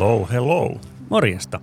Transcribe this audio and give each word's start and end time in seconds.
Hello, 0.00 0.28
hello. 0.32 0.80
Morjesta. 1.08 1.60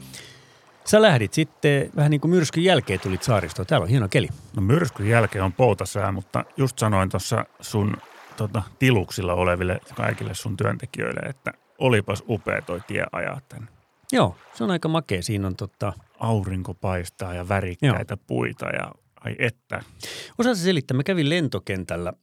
Sä 0.85 1.01
lähdit 1.01 1.33
sitten 1.33 1.91
vähän 1.95 2.11
niin 2.11 2.21
kuin 2.21 2.31
myrskyn 2.31 2.63
jälkeen 2.63 2.99
tulit 2.99 3.23
saaristoon. 3.23 3.65
Täällä 3.65 3.83
on 3.83 3.89
hieno 3.89 4.09
keli. 4.09 4.27
No 4.55 4.61
myrskyn 4.61 5.07
jälkeen 5.07 5.43
on 5.43 5.53
poutasää, 5.53 6.11
mutta 6.11 6.45
just 6.57 6.79
sanoin 6.79 7.09
tuossa 7.09 7.45
sun 7.61 7.97
tota, 8.35 8.63
tiluksilla 8.79 9.33
oleville 9.33 9.79
kaikille 9.95 10.33
sun 10.33 10.57
työntekijöille, 10.57 11.19
että 11.19 11.53
olipas 11.77 12.23
upea 12.29 12.61
toi 12.61 12.81
tie 12.87 13.05
ajaa 13.11 13.41
tänne. 13.49 13.67
Joo, 14.11 14.35
se 14.53 14.63
on 14.63 14.71
aika 14.71 14.87
makea. 14.87 15.21
Siinä 15.21 15.47
on 15.47 15.55
tota... 15.55 15.93
Aurinko 16.19 16.73
paistaa 16.73 17.33
ja 17.33 17.49
värikkäitä 17.49 18.13
Joo. 18.13 18.23
puita 18.27 18.65
ja 18.65 18.91
ai 19.19 19.35
että. 19.39 19.81
Osaatko 20.37 20.63
selittää? 20.63 20.97
Mä 20.97 21.03
kävin 21.03 21.29
lentokentällä 21.29 22.13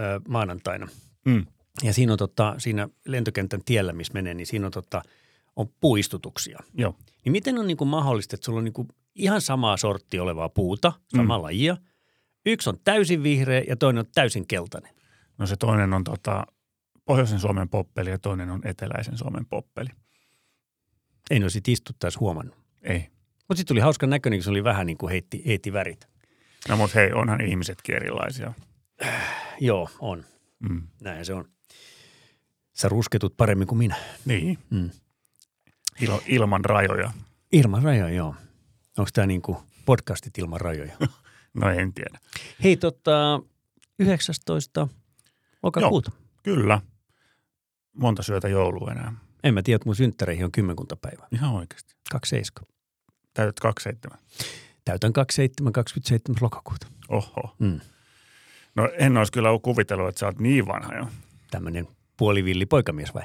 ö, 0.00 0.20
maanantaina. 0.28 0.88
Mm. 1.24 1.46
Ja 1.82 1.92
siinä 1.92 2.12
on 2.12 2.18
tota, 2.18 2.54
siinä 2.58 2.88
lentokentän 3.06 3.64
tiellä, 3.64 3.92
missä 3.92 4.12
menee, 4.12 4.34
niin 4.34 4.46
siinä 4.46 4.66
on 4.66 4.72
tota, 4.72 5.02
on 5.56 5.68
puistutuksia. 5.80 6.58
Joo. 6.74 6.96
Niin 7.24 7.32
miten 7.32 7.58
on 7.58 7.66
niin 7.66 7.76
kuin 7.76 7.88
mahdollista, 7.88 8.36
että 8.36 8.44
sulla 8.44 8.58
on 8.58 8.64
niin 8.64 8.72
kuin 8.72 8.88
ihan 9.14 9.40
samaa 9.40 9.76
sortti 9.76 10.18
olevaa 10.18 10.48
puuta, 10.48 10.92
samaa 11.16 11.38
mm. 11.38 11.42
lajia. 11.42 11.76
Yksi 12.46 12.70
on 12.70 12.78
täysin 12.84 13.22
vihreä 13.22 13.62
ja 13.68 13.76
toinen 13.76 14.00
on 14.00 14.10
täysin 14.14 14.46
keltainen. 14.46 14.94
No 15.38 15.46
se 15.46 15.56
toinen 15.56 15.94
on 15.94 16.04
tota, 16.04 16.46
pohjoisen 17.04 17.40
Suomen 17.40 17.68
poppeli 17.68 18.10
ja 18.10 18.18
toinen 18.18 18.50
on 18.50 18.60
eteläisen 18.64 19.18
Suomen 19.18 19.46
poppeli. 19.46 19.88
Ei 21.30 21.38
ne 21.38 21.44
olisi 21.44 21.60
istuttaisi 21.68 22.18
huomannut. 22.18 22.56
Ei. 22.82 23.08
Mutta 23.48 23.58
sitten 23.58 23.66
tuli 23.66 23.80
hauska 23.80 24.06
näköinen, 24.06 24.38
kun 24.38 24.44
se 24.44 24.50
oli 24.50 24.64
vähän 24.64 24.86
niin 24.86 24.98
kuin 24.98 25.10
heitti, 25.10 25.42
heitti 25.46 25.72
värit. 25.72 26.08
No 26.68 26.76
mutta 26.76 26.98
hei, 26.98 27.12
onhan 27.12 27.40
ihmisetkin 27.40 27.96
erilaisia. 27.96 28.52
Joo, 29.60 29.88
on. 29.98 30.24
Mm. 30.58 30.82
Näin 31.00 31.24
se 31.24 31.34
on. 31.34 31.44
Sä 32.72 32.88
rusketut 32.88 33.36
paremmin 33.36 33.66
kuin 33.66 33.78
minä. 33.78 33.96
Niin. 34.24 34.58
Mm. 34.70 34.90
Il, 36.00 36.10
ilman 36.26 36.64
rajoja. 36.64 37.10
Ilman 37.52 37.82
rajoja, 37.82 38.14
joo. 38.14 38.34
Onko 38.98 39.10
tämä 39.14 39.26
niin 39.26 39.42
kuin 39.42 39.58
podcastit 39.84 40.38
ilman 40.38 40.60
rajoja? 40.60 40.96
no 41.54 41.68
en 41.70 41.92
tiedä. 41.92 42.18
Hei, 42.62 42.76
tota, 42.76 43.42
19. 43.98 44.88
lokakuuta. 45.62 46.10
Joo, 46.14 46.40
kyllä. 46.42 46.80
Monta 47.92 48.22
syötä 48.22 48.48
joulua 48.48 48.90
enää. 48.92 49.12
En 49.44 49.54
mä 49.54 49.62
tiedä, 49.62 49.76
että 49.76 49.88
mun 49.88 49.96
synttäreihin 49.96 50.44
on 50.44 50.52
kymmenkunta 50.52 50.96
päivää. 50.96 51.26
Ihan 51.32 51.54
oikeasti. 51.54 51.94
27. 52.10 52.72
Täytät 53.34 53.60
27. 53.60 54.18
Täytän 54.84 55.12
27, 55.12 55.72
27. 55.72 56.36
lokakuuta. 56.40 56.86
Oho. 57.08 57.56
Mm. 57.58 57.80
No 58.74 58.88
en 58.98 59.16
olisi 59.16 59.32
kyllä 59.32 59.48
kuvitellut, 59.62 60.08
että 60.08 60.18
sä 60.18 60.26
oot 60.26 60.38
niin 60.38 60.66
vanha 60.66 60.94
jo. 60.94 61.08
Tämmöinen 61.50 61.88
puolivilli 62.16 62.66
poikamies 62.66 63.14
vai? 63.14 63.22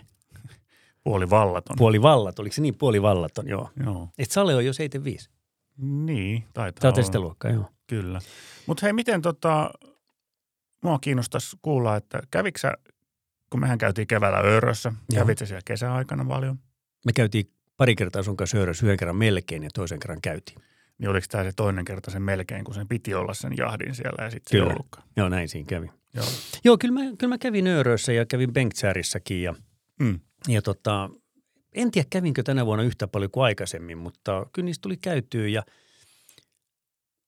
Puolivallaton. 1.06 1.76
Puolivallat, 1.78 2.40
oliko 2.40 2.54
se 2.54 2.62
niin 2.62 2.76
puolivallaton, 2.78 3.48
joo. 3.48 3.70
Joo. 3.86 4.10
Et 4.18 4.32
Sale 4.32 4.56
on 4.56 4.66
jo 4.66 4.74
75. 4.74 5.30
Niin, 5.78 6.44
taitaa 6.54 6.82
Sä 6.82 6.96
olla. 6.96 7.04
sitä 7.06 7.20
luokkaa, 7.20 7.52
joo. 7.52 7.66
Kyllä. 7.88 8.20
Mutta 8.68 8.86
hei, 8.86 8.94
miten 8.94 9.22
tota, 9.22 9.72
mua 10.84 11.00
kiinnostaisi 11.00 11.58
kuulla, 11.62 11.96
että 11.96 12.20
kävikö 12.32 12.60
sä, 12.60 12.74
kun 13.50 13.60
mehän 13.60 13.78
käytiin 13.78 14.08
keväällä 14.08 14.38
Öörössä, 14.40 14.94
Joo. 15.12 15.22
kävit 15.24 15.38
sä 15.38 15.46
siellä 15.46 15.62
kesäaikana 15.66 16.26
paljon, 16.26 16.60
Me 17.06 17.14
käytiin 17.14 17.52
pari 17.78 17.96
kertaa 17.96 18.24
sun 18.24 18.38
kanssa 18.38 18.58
Öörössä, 18.58 18.86
yhden 18.86 18.98
kerran 18.98 19.16
melkein 19.16 19.64
ja 19.64 19.70
toisen 19.74 20.00
kerran 20.00 20.22
käytiin. 20.22 20.58
niin 20.98 21.10
oliko 21.10 21.26
tämä 21.30 21.44
se 21.44 21.52
toinen 21.56 21.86
kerta 21.86 22.12
sen 22.12 22.22
melkein, 22.22 22.64
kun 22.66 22.74
sen 22.76 22.88
piti 22.88 23.14
olla 23.14 23.34
sen 23.34 23.54
jahdin 23.58 23.96
siellä 23.96 24.24
ja 24.24 24.30
sitten 24.32 24.52
se 24.52 24.58
ei 24.58 24.62
Kyllä. 24.62 24.74
ollutkaan. 24.74 25.08
Joo, 25.18 25.30
näin 25.30 25.50
siinä 25.50 25.66
kävi. 25.68 25.90
Joo. 26.14 26.26
Joo, 26.64 26.78
kyllä 26.78 26.94
mä, 26.94 27.16
kyllä 27.18 27.34
mä 27.34 27.38
kävin 27.38 27.68
Öörössä 27.68 28.14
ja 28.14 28.26
kävin 28.26 28.54
Bengtsäärissäkin 28.54 29.42
ja, 29.44 29.56
Mm. 30.00 30.20
Ja 30.48 30.62
tota, 30.62 31.10
en 31.74 31.92
tiedä 31.92 32.08
kävinkö 32.10 32.44
tänä 32.44 32.66
vuonna 32.66 32.84
yhtä 32.84 33.08
paljon 33.08 33.32
kuin 33.32 33.44
aikaisemmin, 33.44 33.98
mutta 33.98 34.46
kyllä 34.54 34.66
niistä 34.66 34.82
tuli 34.82 34.98
käytyä 34.98 35.48
ja 35.48 35.64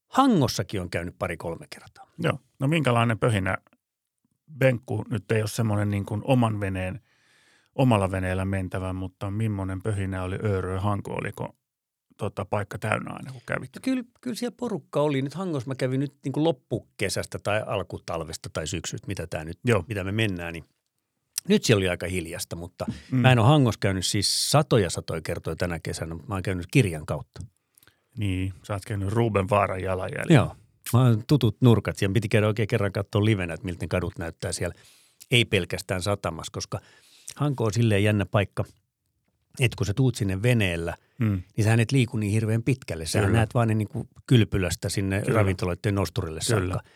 Hangossakin 0.08 0.82
on 0.82 0.90
käynyt 0.90 1.16
pari-kolme 1.20 1.68
kertaa. 1.70 2.12
Joo. 2.20 2.40
No 2.60 2.68
minkälainen 2.68 3.20
pöhinä 3.20 3.58
Benkku 4.58 5.06
nyt 5.10 5.32
ei 5.32 5.42
ole 5.42 5.48
semmoinen 5.48 5.90
niin 5.90 6.06
kuin 6.06 6.22
oman 6.24 6.60
veneen, 6.60 7.02
omalla 7.76 8.12
veneellä 8.12 8.46
mentävä, 8.46 8.94
mutta 8.94 9.32
millainen 9.32 9.82
pöhinä 9.82 10.24
oli 10.24 10.36
Öörö 10.44 10.80
Hanko, 10.80 11.14
oliko 11.14 11.56
tota, 12.18 12.46
paikka 12.46 12.78
täynnä 12.78 13.14
aina 13.14 13.32
kun 13.32 13.42
kävit? 13.46 13.70
No 13.76 13.80
kyllä, 13.84 14.04
kyllä 14.22 14.36
siellä 14.36 14.56
porukka 14.60 15.02
oli. 15.02 15.22
Nyt 15.22 15.34
Hangossa 15.34 15.70
mä 15.70 15.76
kävin 15.76 16.00
nyt 16.00 16.16
niin 16.24 16.34
kuin 16.34 16.44
loppukesästä 16.44 17.40
tai 17.40 17.64
alkutalvesta 17.66 18.50
tai 18.54 18.68
syksystä, 18.68 19.08
mitä 19.08 19.28
tämä 19.28 19.44
nyt, 19.44 19.60
Joo. 19.66 19.84
mitä 19.88 20.04
me 20.04 20.12
mennään, 20.12 20.54
niin 20.54 20.66
nyt 21.50 21.64
siellä 21.64 21.80
oli 21.80 21.90
aika 21.90 22.08
hiljasta, 22.08 22.56
mutta 22.56 22.86
Mm. 23.12 23.18
mä 23.18 23.32
en 23.32 23.40
ole 23.40 23.48
Hangossa 23.48 23.80
käynyt 23.80 24.06
siis 24.06 24.52
satoja 24.52 24.90
satoja 24.90 25.22
kertoja 25.22 25.56
tänä 25.56 25.80
kesänä, 25.80 26.16
mä 26.16 26.34
oon 26.36 26.44
käynyt 26.44 26.68
kirjan 26.72 27.06
kautta. 27.06 27.42
Niin, 28.18 28.54
sä 28.64 28.74
oot 28.74 28.86
käynyt 28.86 29.10
Ruben 29.10 29.50
Vaaran 29.50 29.82
jalanjäljen. 29.82 30.36
Joo. 30.36 30.56
Mä 30.94 31.00
oon 31.02 31.24
tutut 31.28 31.58
nurkat. 31.62 31.98
Siellä 31.98 32.14
piti 32.14 32.30
käydä 32.30 32.48
oikein 32.48 32.68
kerran 32.68 32.92
katsoa 32.92 33.26
livenä, 33.26 33.54
että 33.54 33.66
miltä 33.66 33.84
ne 33.84 33.88
kadut 33.88 34.18
näyttää 34.18 34.52
siellä. 34.52 34.76
Ei 35.32 35.46
pelkästään 35.46 36.02
satamassa, 36.02 36.52
koska 36.52 36.80
Hanko 37.36 37.64
on 37.64 37.74
silleen 37.74 38.04
jännä 38.04 38.26
paikka, 38.26 38.64
että 39.60 39.76
kun 39.78 39.86
sä 39.86 39.94
tuut 39.94 40.16
sinne 40.16 40.42
veneellä, 40.42 40.96
Mm. 41.20 41.44
niin 41.58 41.66
sä 41.66 41.74
et 41.74 41.92
liiku 41.92 42.18
niin 42.18 42.32
hirveän 42.32 42.64
pitkälle. 42.64 43.06
Sä 43.06 43.20
Kyllä. 43.20 43.32
näet 43.34 43.54
vaan 43.54 43.68
ne 43.68 43.74
niin 43.74 43.88
kuin 43.88 44.10
kylpylästä 44.28 44.90
sinne. 44.90 45.22
Kyllä. 45.22 45.38
ravintoloiden 45.40 45.96
nosturille 45.96 46.40
Kyllä. 46.48 46.74
saakka. 46.74 46.90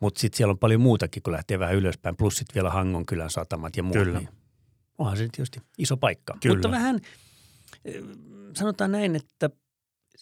Mutta 0.00 0.20
sitten 0.20 0.36
siellä 0.36 0.50
on 0.52 0.58
paljon 0.58 0.80
muutakin, 0.80 1.22
kun 1.22 1.32
lähtee 1.32 1.58
vähän 1.58 1.74
ylöspäin. 1.74 2.16
Plus 2.16 2.36
sitten 2.36 2.54
vielä 2.54 2.70
Hangon 2.70 3.06
kylän 3.06 3.30
satamat 3.30 3.76
ja 3.76 3.82
muut. 3.82 3.96
Kyllä. 3.98 4.18
Niin 4.18 4.28
onhan 4.98 5.16
se 5.16 5.28
tietysti 5.32 5.60
iso 5.78 5.96
paikka. 5.96 6.36
Kyllä. 6.42 6.54
Mutta 6.56 6.70
vähän, 6.70 7.00
eh, 7.84 8.02
sanotaan 8.56 8.92
näin, 8.92 9.16
että 9.16 9.50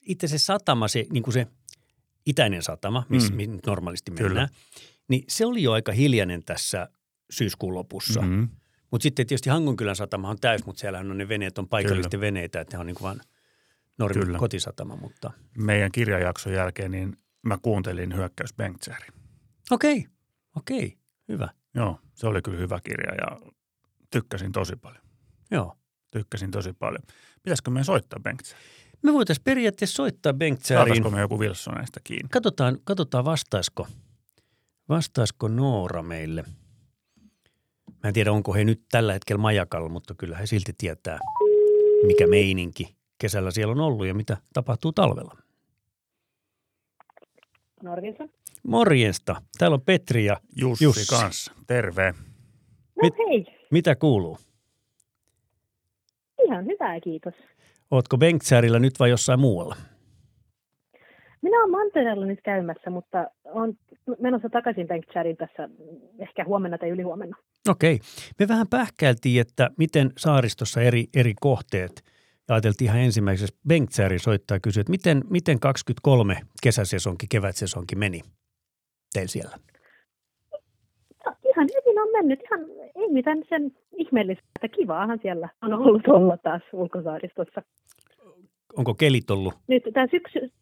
itse 0.03 0.29
se 0.29 0.39
satama, 0.39 0.89
se, 0.89 1.07
niin 1.13 1.23
kuin 1.23 1.35
se 1.35 1.47
itäinen 2.27 2.63
satama, 2.63 3.07
missä 3.09 3.33
Mm. 3.35 3.51
mm. 3.51 3.59
normaalisti 3.67 4.11
Kyllä. 4.11 4.29
mennään, 4.29 4.49
niin 5.09 5.25
se 5.29 5.47
oli 5.47 5.63
jo 5.63 5.73
aika 5.73 5.93
hiljainen 5.93 6.43
tässä 6.45 6.89
syyskuun 7.31 7.75
lopussa. 7.75 8.21
Mm. 8.21 8.29
Mm-hmm. 8.29 8.49
Mutta 8.91 9.03
sitten 9.03 9.27
tietysti 9.27 9.51
Hangonkylän 9.51 9.97
satama 9.97 10.31
on 10.31 10.39
täys, 10.41 10.67
mutta 10.67 10.81
siellähän 10.81 11.11
on 11.11 11.19
ne 11.19 11.29
veneet, 11.29 11.59
on 11.59 11.69
paikallisten 11.69 12.21
veneitä, 12.21 12.61
että 12.61 12.77
ne 12.77 12.81
on 12.81 12.87
niin 12.87 12.95
kuin 12.95 13.03
vaan 13.05 13.21
normi 13.99 14.21
Kyllä. 14.25 14.39
kotisatama, 14.39 14.97
mutta 14.97 15.31
Meidän 15.59 15.93
kirjajakson 15.93 16.53
jälkeen 16.53 16.91
niin 16.91 17.17
mä 17.43 17.59
kuuntelin 17.63 18.15
Hyökkäys 18.17 18.55
Bengtsääri. 18.55 19.07
Okei, 19.71 20.07
okei, 20.57 20.99
hyvä, 21.29 21.49
Joo, 21.75 21.99
se 22.15 22.27
oli 22.27 22.43
kyllä 22.43 22.59
hyvä 22.59 22.81
kirja 22.85 23.15
ja 23.15 23.41
tykkäsin 24.11 24.53
tosi 24.53 24.77
paljon. 24.77 25.03
joo. 25.51 25.77
Tykkäsin 26.11 26.51
tosi 26.51 26.73
paljon. 26.73 27.03
Pitäisikö 27.43 27.71
meidän 27.71 27.85
soittaa 27.85 28.21
Bengtsääri? 28.21 28.65
Me 29.03 29.13
voitaisiin 29.13 29.45
periaatteessa 29.45 29.95
soittaa 29.97 30.33
Bengtsääriin. 30.33 30.87
Saataisiko 30.87 31.11
me 31.11 31.21
joku 31.21 31.39
Wilsoneista 31.39 32.01
kiinni? 32.05 32.29
Katsotaan, 32.29 32.79
katsotaan 32.85 33.25
vastaisiko, 33.25 33.89
vastaisiko 34.89 35.49
Noora 35.49 36.03
meille. 36.03 36.45
Mä 37.87 38.09
en 38.09 38.15
tiedä, 38.15 38.33
onko 38.33 38.55
he 38.55 38.65
nyt 38.65 38.83
tällä 38.91 39.13
hetkellä 39.13 39.41
majakalla, 39.43 39.89
mutta 39.89 40.15
kyllä 40.15 40.37
he 40.37 40.47
silti 40.47 40.73
tietää, 40.79 41.19
mikä 42.07 42.27
meininki 42.27 42.97
kesällä 43.19 43.51
siellä 43.51 43.73
on 43.73 43.81
ollut 43.81 44.07
ja 44.07 44.15
mitä 44.15 44.37
tapahtuu 44.53 44.93
talvella. 44.93 45.37
Norvinsa. 47.83 48.29
Morjesta. 48.69 49.37
Täällä 49.59 49.75
on 49.75 49.83
Petri 49.83 50.25
ja 50.25 50.37
Jussi, 50.57 50.85
Jussi. 50.85 51.07
kanssa. 51.17 51.53
Terve. 51.67 52.13
No 52.13 53.03
Mit- 53.03 53.15
hei, 53.19 53.47
mitä 53.71 53.97
kuuluu? 53.97 54.39
ihan 56.47 56.67
hyvää 56.67 57.01
kiitos. 57.01 57.35
Ootko 57.91 58.19
Bengtsäärillä 58.19 58.79
nyt 58.79 58.95
vai 59.01 59.11
jossain 59.11 59.41
muualla? 59.41 59.77
Minä 61.43 61.59
olen 61.61 61.71
Mantereella 61.71 62.27
nyt 62.27 62.41
käymässä, 62.45 62.91
mutta 62.91 63.31
olen 63.45 63.79
menossa 64.21 64.49
takaisin 64.49 64.87
Bengtsääriin 64.87 65.37
tässä 65.37 65.69
ehkä 66.19 66.45
huomenna 66.45 66.79
tai 66.79 66.89
ylihuomenna. 66.89 67.37
Okei. 67.69 68.01
Me 68.39 68.49
vähän 68.49 68.67
pähkäiltiin, 68.71 69.41
että 69.41 69.71
miten 69.79 70.13
saaristossa 70.19 70.81
eri, 70.81 71.05
eri 71.17 71.35
kohteet, 71.41 72.03
ja 72.49 72.55
ajateltiin 72.55 72.89
ihan 72.89 73.01
ensimmäiseksi, 73.01 73.57
Bengtsääri 73.69 74.19
soittaa 74.19 74.57
ja 74.57 74.61
kysyä, 74.61 74.81
että 74.81 74.91
miten, 74.91 75.25
miten 75.31 75.61
23 75.61 76.41
kesäsesonki, 76.63 77.27
kevätsesonki 77.31 77.97
meni 77.97 78.21
teillä 79.17 79.29
siellä? 79.29 79.57
No, 81.27 81.33
ihan 81.51 81.69
hyvin 81.77 82.01
on 82.01 82.09
mennyt 82.13 82.41
ihan, 82.43 82.61
ei 82.95 83.09
mitään 83.09 83.43
sen 83.49 83.73
ihmeellistä. 83.97 84.69
Kivaahan 84.77 85.19
siellä 85.23 85.49
on 85.63 85.73
ollut 85.73 86.09
olla 86.09 86.37
taas 86.37 86.63
ulkosaaristossa. 86.73 87.63
Onko 88.77 88.95
kelit 88.95 89.31
ollut? 89.31 89.55
Nyt 89.69 89.83
tämä 89.95 90.07
syksy, 90.11 90.53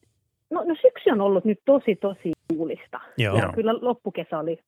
no, 0.50 0.64
no 0.64 0.74
syksy 0.82 1.10
on 1.10 1.20
ollut 1.20 1.44
nyt 1.44 1.60
tosi, 1.64 1.96
tosi 1.96 2.32
tuulista. 2.48 3.00
Joo. 3.18 3.38
Ja 3.38 3.52
kyllä 3.54 3.74
loppukesä 3.80 4.38
oli, 4.38 4.58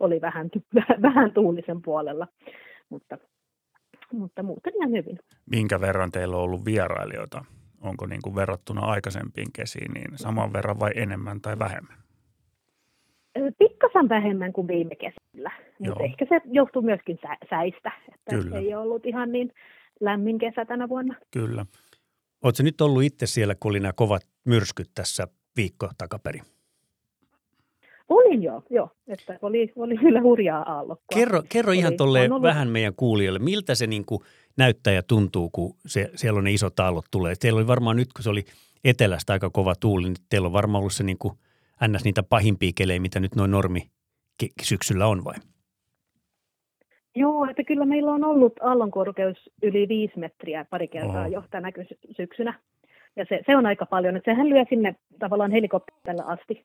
oli 0.00 0.20
vähän, 0.20 0.50
vähän 1.08 1.32
tuulisen 1.32 1.82
puolella, 1.82 2.26
mutta, 2.88 3.18
mutta 4.12 4.42
muuten 4.42 4.72
ihan 4.76 4.90
hyvin. 4.90 5.18
Minkä 5.50 5.80
verran 5.80 6.10
teillä 6.10 6.36
on 6.36 6.42
ollut 6.42 6.64
vierailijoita? 6.64 7.44
Onko 7.80 8.06
niin 8.06 8.22
kuin 8.22 8.36
verrattuna 8.36 8.80
aikaisempiin 8.80 9.52
kesiin 9.52 9.92
niin 9.92 10.10
saman 10.14 10.52
verran 10.52 10.80
vai 10.80 10.90
enemmän 10.94 11.40
tai 11.40 11.58
vähemmän? 11.58 12.05
Pikkasen 13.58 14.08
vähemmän 14.08 14.52
kuin 14.52 14.68
viime 14.68 14.94
kesällä, 14.96 15.50
mutta 15.78 16.04
ehkä 16.04 16.26
se 16.28 16.40
johtuu 16.44 16.82
myöskin 16.82 17.18
sä, 17.22 17.36
säistä, 17.50 17.92
että 18.14 18.30
Kyllä. 18.36 18.58
ei 18.58 18.74
ollut 18.74 19.06
ihan 19.06 19.32
niin 19.32 19.52
lämmin 20.00 20.38
kesä 20.38 20.64
tänä 20.64 20.88
vuonna. 20.88 21.14
Kyllä. 21.30 21.66
Oletko 22.44 22.62
nyt 22.62 22.80
ollut 22.80 23.02
itse 23.02 23.26
siellä, 23.26 23.54
kun 23.54 23.70
oli 23.70 23.80
nämä 23.80 23.92
kovat 23.92 24.22
myrskyt 24.44 24.90
tässä 24.94 25.28
viikko 25.56 25.88
takaperin? 25.98 26.42
Olin 28.08 28.42
jo, 28.42 28.62
joo, 28.70 28.90
että 29.08 29.38
oli, 29.42 29.72
oli 29.76 29.96
kyllä 29.96 30.20
hurjaa 30.22 30.72
aallokkoa. 30.72 31.18
Kerro, 31.18 31.42
kerro 31.48 31.72
ihan 31.72 31.90
Oli- 31.90 31.96
tolleen 31.96 32.32
on 32.32 32.36
ollut- 32.36 32.42
vähän 32.42 32.68
meidän 32.68 32.94
kuulijoille, 32.96 33.38
miltä 33.38 33.74
se 33.74 33.86
niin 33.86 34.04
kuin 34.04 34.20
näyttää 34.56 34.92
ja 34.92 35.02
tuntuu, 35.02 35.50
kun 35.50 35.74
se, 35.86 36.10
siellä 36.14 36.38
on 36.38 36.44
ne 36.44 36.52
isot 36.52 36.80
aallot 36.80 37.04
tulee. 37.10 37.34
Teillä 37.40 37.58
oli 37.58 37.66
varmaan 37.66 37.96
nyt, 37.96 38.12
kun 38.12 38.22
se 38.22 38.30
oli 38.30 38.44
etelästä 38.84 39.32
aika 39.32 39.50
kova 39.50 39.74
tuuli, 39.74 40.04
niin 40.04 40.16
teillä 40.28 40.46
on 40.46 40.52
varmaan 40.52 40.80
ollut 40.80 40.92
se 40.92 41.04
niin 41.04 41.18
kuin 41.18 41.34
ns. 41.88 42.04
niitä 42.04 42.22
pahimpia 42.22 42.70
kelejä, 42.74 43.00
mitä 43.00 43.20
nyt 43.20 43.34
noin 43.34 43.50
normi 43.50 43.80
syksyllä 44.62 45.06
on 45.06 45.24
vai? 45.24 45.34
Joo, 47.14 47.46
että 47.50 47.64
kyllä 47.64 47.84
meillä 47.84 48.12
on 48.12 48.24
ollut 48.24 48.52
aallonkorkeus 48.62 49.50
yli 49.62 49.88
viisi 49.88 50.18
metriä 50.18 50.66
pari 50.70 50.88
kertaa 50.88 51.20
Oho. 51.20 51.28
jo 51.28 51.42
tänä 51.50 51.72
syksynä. 52.16 52.60
Ja 53.16 53.26
se, 53.28 53.40
se 53.46 53.56
on 53.56 53.66
aika 53.66 53.86
paljon, 53.86 54.16
että 54.16 54.30
sehän 54.30 54.48
lyö 54.48 54.64
sinne 54.68 54.96
tavallaan 55.18 55.50
helikopterilla 55.50 56.22
asti. 56.22 56.64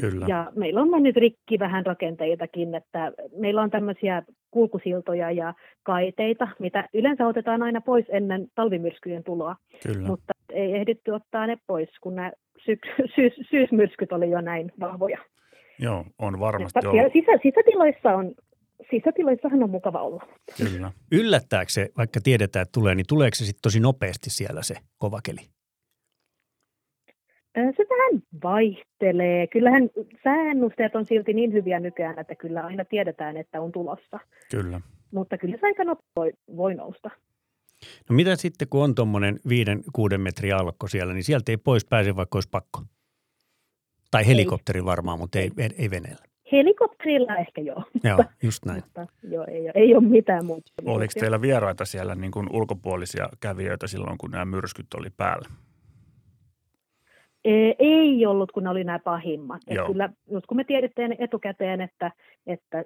Kyllä. 0.00 0.26
Ja 0.28 0.52
meillä 0.56 0.80
on 0.80 0.90
mennyt 0.90 1.16
rikki 1.16 1.58
vähän 1.58 1.86
rakenteitakin, 1.86 2.74
että 2.74 3.12
meillä 3.36 3.62
on 3.62 3.70
tämmöisiä 3.70 4.22
kulkusiltoja 4.50 5.30
ja 5.30 5.54
kaiteita, 5.82 6.48
mitä 6.58 6.88
yleensä 6.94 7.26
otetaan 7.26 7.62
aina 7.62 7.80
pois 7.80 8.04
ennen 8.08 8.48
talvimyrskyjen 8.54 9.24
tuloa, 9.24 9.56
Kyllä. 9.82 10.08
mutta 10.08 10.32
ei 10.52 10.74
ehditty 10.74 11.10
ottaa 11.10 11.46
ne 11.46 11.58
pois, 11.66 11.88
kun 12.00 12.14
nämä 12.14 12.32
syks- 12.70 13.08
syys- 13.16 13.48
syysmyrskyt 13.50 14.12
oli 14.12 14.30
jo 14.30 14.40
näin 14.40 14.72
vahvoja. 14.80 15.18
Joo, 15.78 16.04
on 16.18 16.40
varmasti 16.40 16.78
Ja 16.82 16.90
ollut. 16.90 17.12
sisä, 17.12 17.32
sisätiloissa 17.42 18.14
on, 18.14 18.34
sisätiloissahan 18.90 19.62
on 19.62 19.70
mukava 19.70 20.02
olla. 20.02 20.26
Kyllä. 20.56 20.92
Yllättääkö 21.12 21.70
se, 21.72 21.88
vaikka 21.96 22.20
tiedetään, 22.20 22.62
että 22.62 22.72
tulee, 22.72 22.94
niin 22.94 23.06
tuleeko 23.08 23.34
se 23.34 23.44
sitten 23.44 23.62
tosi 23.62 23.80
nopeasti 23.80 24.30
siellä 24.30 24.62
se 24.62 24.74
kova 24.98 25.20
keli? 25.24 25.40
Se 27.54 27.84
vähän 27.90 28.22
vaihtelee. 28.42 29.46
Kyllähän 29.46 29.90
sääennusteet 30.24 30.96
on 30.96 31.04
silti 31.04 31.32
niin 31.32 31.52
hyviä 31.52 31.80
nykyään, 31.80 32.18
että 32.18 32.34
kyllä 32.34 32.60
aina 32.62 32.84
tiedetään, 32.84 33.36
että 33.36 33.60
on 33.60 33.72
tulossa. 33.72 34.18
Kyllä. 34.50 34.80
Mutta 35.12 35.38
kyllä 35.38 35.56
se 35.60 35.66
aika 35.66 35.84
nopeasti 35.84 36.10
voi, 36.16 36.32
voi 36.56 36.74
nousta. 36.74 37.10
No 38.10 38.16
mitä 38.16 38.36
sitten, 38.36 38.68
kun 38.68 38.84
on 38.84 38.94
tuommoinen 38.94 39.40
viiden, 39.48 39.82
kuuden 39.92 40.20
metrin 40.20 40.54
aallokko 40.54 40.88
siellä, 40.88 41.14
niin 41.14 41.24
sieltä 41.24 41.52
ei 41.52 41.56
pois 41.56 41.84
pääse, 41.84 42.16
vaikka 42.16 42.36
olisi 42.36 42.48
pakko. 42.48 42.82
Tai 44.10 44.26
helikopteri 44.26 44.84
varmaan, 44.84 45.18
mutta 45.18 45.38
ei, 45.38 45.50
ei, 45.58 45.70
ei 45.78 45.90
veneellä. 45.90 46.24
Helikopterilla 46.52 47.36
ehkä 47.36 47.60
joo. 47.60 47.84
Joo, 48.04 48.24
just 48.42 48.64
näin. 48.64 48.82
Mutta 48.84 49.06
joo, 49.22 49.44
ei, 49.48 49.62
ole, 49.62 49.72
ei 49.74 49.94
ole 49.94 50.04
mitään 50.04 50.44
muuta. 50.44 50.72
Oliko 50.84 51.12
teillä 51.20 51.40
vieraita 51.40 51.84
siellä 51.84 52.14
niin 52.14 52.30
kuin 52.30 52.46
ulkopuolisia 52.52 53.28
kävijöitä 53.40 53.86
silloin, 53.86 54.18
kun 54.18 54.30
nämä 54.30 54.44
myrskyt 54.44 54.94
oli 54.94 55.10
päällä? 55.16 55.48
Ei, 57.44 57.74
ei 57.78 58.26
ollut, 58.26 58.52
kun 58.52 58.62
ne 58.62 58.70
oli 58.70 58.84
nämä 58.84 58.98
pahimmat. 58.98 59.62
Et 59.66 59.76
Joo. 59.76 59.86
kyllä, 59.86 60.10
just 60.30 60.46
kun 60.46 60.56
me 60.56 60.64
tiedettiin 60.64 61.16
etukäteen, 61.18 61.80
että, 61.80 62.12
että 62.46 62.84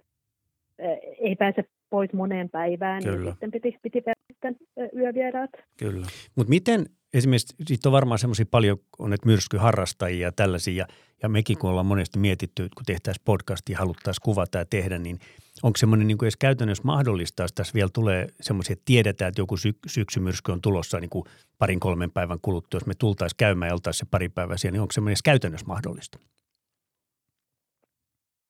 eh, 0.79 0.99
ei 1.21 1.37
pääse 1.37 1.65
pois 1.91 2.13
moneen 2.13 2.51
päivään, 2.51 3.03
Kyllä. 3.03 3.17
niin 3.19 3.33
sitten 3.33 3.51
piti, 3.51 3.79
piti 3.83 4.03
perään 4.43 4.57
yövieraat. 4.97 5.51
Kyllä. 5.77 6.07
Mutta 6.35 6.51
miten, 6.51 6.87
esimerkiksi 7.15 7.55
siitä 7.67 7.89
on 7.89 7.93
varmaan 7.93 8.19
semmoisia 8.19 8.47
paljon, 8.51 8.79
on 8.99 9.11
näitä 9.11 9.27
myrskyharrastajia 9.27 10.27
ja 10.27 10.33
tällaisia, 10.33 10.75
ja, 10.75 10.87
ja 11.23 11.29
mekin 11.29 11.59
kun 11.59 11.71
ollaan 11.71 11.87
monesti 11.87 12.19
mietitty, 12.19 12.65
että 12.65 12.77
kun 12.77 12.85
tehtäisiin 12.87 13.25
podcastia 13.25 13.79
haluttaisiin 13.79 14.23
kuvata 14.25 14.59
ja 14.59 14.65
tehdä, 14.65 14.99
niin 14.99 15.19
onko 15.63 15.77
semmoinen 15.77 16.07
niin 16.07 16.19
edes 16.23 16.37
käytännössä 16.37 16.85
mahdollista, 16.85 17.43
jos 17.43 17.53
tässä 17.53 17.75
vielä 17.75 17.91
tulee 17.93 18.29
semmoisia, 18.41 18.73
että 18.73 18.83
tiedetään, 18.85 19.29
että 19.29 19.41
joku 19.41 19.57
sy- 19.57 19.79
syksymyrsky 19.87 20.53
on 20.53 20.61
tulossa 20.61 21.01
niin 21.01 21.11
kuin 21.11 21.25
parin 21.59 21.81
kolmen 21.81 22.11
päivän 22.11 22.39
kuluttua, 22.43 22.79
jos 22.79 22.87
me 22.87 22.95
tultaisiin 22.95 23.37
käymään 23.37 23.69
ja 23.69 23.75
oltaisiin 23.75 24.07
se 24.07 24.11
pari 24.11 24.29
päivää 24.29 24.57
siellä, 24.57 24.73
niin 24.73 24.83
onko 24.83 24.93
semmoinen 24.93 25.13
edes 25.13 25.23
käytännössä 25.23 25.67
mahdollista? 25.67 26.19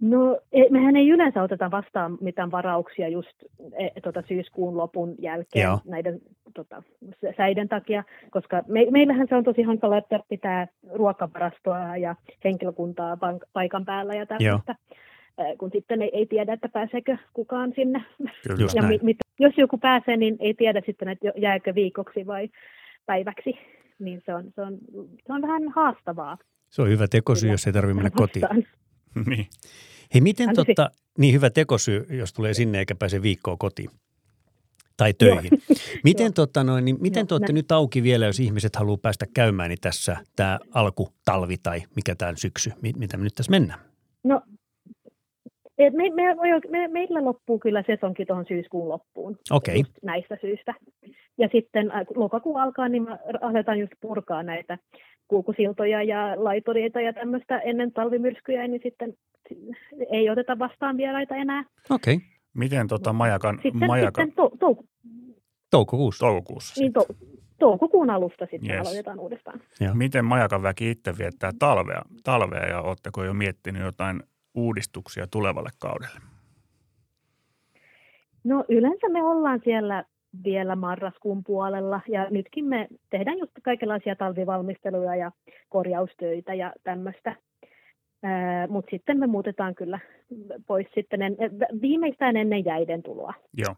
No, 0.02 0.40
ei, 0.52 0.70
mehän 0.70 0.96
ei 0.96 1.08
yleensä 1.08 1.43
oteta 1.43 1.70
vastaan 1.70 2.19
mitään 2.20 2.50
varauksia 2.50 3.08
just 3.08 3.43
e, 3.72 4.00
tota, 4.00 4.22
syyskuun 4.28 4.76
lopun 4.76 5.14
jälkeen 5.19 5.62
Joo. 5.64 5.78
näiden 5.84 6.20
tota, 6.54 6.82
sä- 7.20 7.32
säiden 7.37 7.69
takia, 7.69 8.04
koska 8.31 8.62
me, 8.69 8.87
meillähän 8.90 9.26
se 9.28 9.34
on 9.34 9.44
tosi 9.44 9.62
hankala, 9.62 9.99
että 9.99 10.20
pitää 10.28 10.66
ruokavarastoa 10.94 11.96
ja 11.96 12.16
henkilökuntaa 12.44 13.14
pank- 13.14 13.49
paikan 13.52 13.84
päällä 13.84 14.14
ja 14.14 14.26
tällaista, 14.26 14.75
Ä, 15.40 15.44
kun 15.58 15.70
sitten 15.72 16.02
ei, 16.02 16.10
ei 16.12 16.26
tiedä, 16.26 16.52
että 16.52 16.69
pääseekö 16.69 17.16
kukaan 17.32 17.72
sinne. 17.76 18.04
Kyllä. 18.49 18.66
Ja 18.75 18.82
mi, 18.82 18.99
mit, 19.02 19.16
jos 19.38 19.54
joku 19.56 19.78
pääsee, 19.78 20.16
niin 20.16 20.37
ei 20.40 20.54
tiedä 20.54 20.82
sitten, 20.87 21.08
että 21.08 21.32
jääkö 21.37 21.75
viikoksi 21.75 22.26
vai 22.26 22.49
päiväksi. 23.06 23.58
Niin 23.99 24.22
se 24.26 24.34
on, 24.34 24.44
se 24.54 24.62
on, 24.62 24.78
se 25.26 25.32
on 25.32 25.43
vähän 25.43 25.69
haastavaa. 25.69 26.38
Se 26.70 26.82
on 26.82 26.88
hyvä 26.88 27.06
tekosyy, 27.08 27.50
jos 27.50 27.66
ei 27.66 27.72
tarvitse 27.72 27.94
mennä 27.94 28.10
kotiin. 28.10 28.44
niin. 29.31 29.47
Hei, 30.14 30.20
miten 30.20 30.49
Anteeksi. 30.49 30.75
totta, 30.75 30.91
niin 31.19 31.35
hyvä 31.35 31.50
tekosyy, 31.50 32.06
jos 32.11 32.32
tulee 32.32 32.55
sinne 32.55 32.79
eikä 32.79 32.94
pääse 32.94 33.23
viikkoa 33.23 33.56
kotiin 33.56 33.91
tai 34.97 35.14
töihin. 35.14 35.50
Miten, 36.05 36.32
tota 36.32 36.64
noin, 36.64 36.85
niin 36.85 36.97
miten 37.00 37.20
Joo, 37.20 37.26
te 37.26 37.35
olette 37.35 37.53
nä- 37.53 37.56
nyt 37.56 37.73
auki 37.73 38.03
vielä, 38.03 38.26
jos 38.26 38.41
ihmiset 38.41 38.76
haluaa 38.76 38.97
päästä 38.97 39.26
käymään 39.35 39.69
niin 39.69 39.81
tässä 39.81 40.17
tämä 40.37 40.59
alkutalvi 40.75 41.56
tai 41.62 41.82
mikä 41.97 42.14
tämä 42.14 42.32
syksy, 42.37 42.73
mi- 42.82 42.93
mitä 42.97 43.17
me 43.17 43.25
nyt 43.25 43.35
tässä 43.35 43.50
mennään? 43.50 43.81
No, 44.25 44.43
et 45.87 45.94
me, 45.94 46.11
me, 46.11 46.34
me, 46.69 46.88
meillä 46.88 47.25
loppuu 47.25 47.58
kyllä 47.58 47.84
sesonkin 47.87 48.26
tuohon 48.26 48.44
syyskuun 48.49 48.88
loppuun. 48.88 49.38
Just 49.79 49.93
näistä 50.02 50.38
syistä. 50.40 50.75
Ja 51.38 51.49
sitten 51.52 51.90
äh, 51.90 52.06
kun 52.06 52.18
lokakuu 52.21 52.56
alkaa, 52.56 52.88
niin 52.88 53.02
me 53.02 53.18
aletaan 53.40 53.78
just 53.78 53.92
purkaa 54.00 54.42
näitä 54.42 54.78
kulkusiltoja 55.28 56.02
ja 56.02 56.35
laitoreita 56.37 57.00
ja 57.00 57.12
tämmöistä 57.12 57.59
ennen 57.59 57.92
talvimyrskyjä, 57.92 58.68
niin 58.68 58.80
sitten 58.83 59.14
ei 60.11 60.30
oteta 60.30 60.59
vastaan 60.59 60.97
vieraita 60.97 61.37
enää. 61.37 61.64
Okei, 61.90 62.14
okay. 62.14 62.26
Miten 62.54 62.88
tota 62.88 63.12
majakan, 63.12 63.59
Sitten, 63.62 63.87
majakan 63.88 64.26
sitten 64.26 64.33
to, 64.37 64.50
to, 64.59 64.85
toukokuussa. 65.71 66.26
toukokuussa? 66.26 66.80
niin 66.80 66.92
to, 66.92 67.06
toukokuun 67.59 68.11
alusta 68.11 68.47
sitten 68.50 68.71
Yes. 68.71 68.80
aloitetaan 68.80 69.21
uudestaan. 69.21 69.61
Joo. 69.80 69.95
Miten 69.95 70.25
majakan 70.25 70.62
väki 70.62 70.90
itse 70.90 71.18
viettää 71.18 71.50
talvea, 71.59 72.02
talvea 72.25 72.66
ja 72.66 72.80
oletteko 72.80 73.25
jo 73.25 73.35
miettinyt 73.35 73.83
jotain 73.83 74.23
uudistuksia 74.54 75.26
tulevalle 75.26 75.71
kaudelle? 75.78 76.21
No 78.44 78.64
yleensä 78.68 79.09
me 79.09 79.23
ollaan 79.23 79.61
siellä 79.64 80.04
vielä 80.44 80.76
marraskuun 80.76 81.44
puolella 81.44 82.00
ja 82.09 82.30
nytkin 82.30 82.64
me 82.64 82.88
tehdään 83.11 83.38
just 83.38 83.52
kaikenlaisia 83.62 84.16
talvivalmisteluja 84.16 85.16
ja 85.16 85.32
korjaustöitä 85.68 86.54
ja 86.54 86.73
tämmöistä. 86.85 87.37
Mutta 88.68 88.90
sitten 88.90 89.18
me 89.18 89.26
muutetaan 89.26 89.75
kyllä 89.75 89.99
pois 90.66 90.87
sitten 90.94 91.23
en, 91.23 91.37
viimeistään 91.80 92.37
ennen 92.37 92.64
jäiden 92.64 93.02
tuloa 93.02 93.35
Joo. 93.56 93.75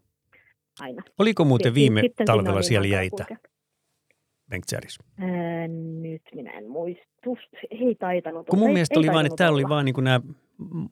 aina. 0.81 1.03
Oliko 1.19 1.45
muuten 1.45 1.75
viime 1.75 2.01
sitten 2.01 2.27
talvella 2.27 2.63
siellä 2.63 2.87
jäitä, 2.87 3.17
kulkea. 3.17 3.37
Ää, 5.19 5.69
nyt 6.01 6.23
minä 6.35 6.51
en 6.53 6.69
muistu. 6.69 7.39
Ei 7.71 7.95
taitanut 7.95 8.47
Kun 8.47 8.59
mun 8.59 8.69
ei, 8.69 8.75
mielestä 8.75 8.95
ei 8.95 8.99
oli 8.99 9.07
vaan, 9.07 9.15
taitanut 9.15 9.33
että 9.33 9.45
täällä 9.45 9.57
oli 9.57 9.69
vaan 9.69 9.85
niin 9.85 9.95
kuin 9.95 10.05
nämä 10.05 10.21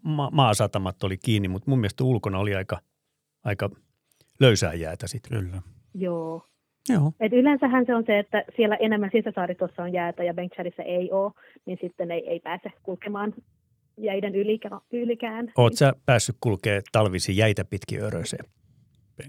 ma- 0.03 0.31
maasatamat 0.33 1.03
oli 1.05 1.17
kiinni, 1.17 1.49
mutta 1.49 1.71
mun 1.71 1.81
mielestä 1.81 2.05
ulkona 2.05 2.39
oli 2.39 2.55
aika, 2.55 2.79
aika 3.45 3.71
löysää 4.41 4.75
jäätä 4.75 5.07
sitten. 5.07 5.39
Kyllä. 5.39 5.63
Joo. 5.95 6.43
Joo. 6.89 7.13
Et 7.21 7.33
yleensähän 7.33 7.87
se 7.87 7.95
on 7.95 8.05
se, 8.07 8.19
että 8.19 8.45
siellä 8.57 8.77
enemmän 8.77 9.11
sisäsaaristossa 9.13 9.83
on 9.83 9.93
jäätä 9.93 10.25
ja 10.25 10.35
Bengtshärissa 10.35 10.83
ei 10.83 11.13
ole, 11.13 11.33
niin 11.67 11.79
sitten 11.81 12.11
ei, 12.11 12.29
ei 12.29 12.41
pääse 12.41 12.71
kulkemaan 12.83 13.35
jäiden 13.99 14.35
ylikä, 14.35 14.71
ylikään. 14.93 15.53
Oot 15.59 15.75
sä 15.75 15.93
päässyt 16.07 16.37
kulkee 16.41 16.81
talvisi 16.93 17.37
jäitä 17.37 17.65
pitkin 17.65 18.03
Öröseen? 18.03 18.45
Ei, 19.19 19.27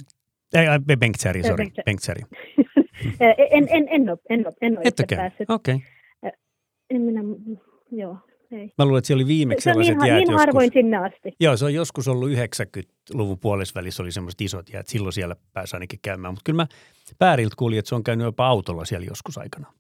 Ei, 0.54 0.66
sori, 0.66 0.96
Bengtsjäri. 1.00 1.42
Bengtsjäri. 1.86 2.22
en, 3.20 3.36
en, 3.52 3.68
en, 3.70 3.88
en 3.90 4.10
ole, 4.10 4.18
en 4.30 4.48
ole, 4.48 4.54
en 4.62 4.78
ole 4.78 4.88
itse 4.88 5.06
päässyt. 5.16 5.50
Okei. 5.50 5.80
En 6.90 7.02
minä, 7.02 7.22
joo, 7.92 8.18
ei. 8.54 8.72
Mä 8.78 8.86
luulen, 8.86 8.98
että 9.00 9.08
siellä 9.08 9.22
oli 9.22 9.28
viimeksi 9.28 9.64
Se 9.64 9.70
sellaiset 9.70 9.98
niin, 9.98 10.08
jäät 10.08 10.18
niin 10.18 10.32
joskus. 10.32 10.40
harvoin 10.40 10.72
sinne 10.74 10.98
asti. 10.98 11.32
Joo, 11.40 11.58
se 11.58 11.66
on 11.66 11.74
joskus 11.74 12.08
ollut 12.08 12.30
90-luvun 12.30 13.40
puolesvälissä 13.40 14.04
oli 14.04 14.12
semmoiset 14.12 14.42
isot 14.42 14.70
jäät. 14.74 14.88
Silloin 14.88 15.14
siellä 15.14 15.36
pääsi 15.54 15.76
ainakin 15.76 16.00
käymään. 16.02 16.34
Mutta 16.34 16.42
kyllä 16.46 16.58
mä 16.58 16.68
Pääriltä 17.18 17.56
kuulin, 17.58 17.80
että 17.80 17.90
se 17.90 17.96
on 17.96 18.04
käynyt 18.04 18.26
jopa 18.26 18.48
autolla 18.48 18.86
siellä 18.86 19.06
joskus 19.10 19.38
aikana. 19.38 19.74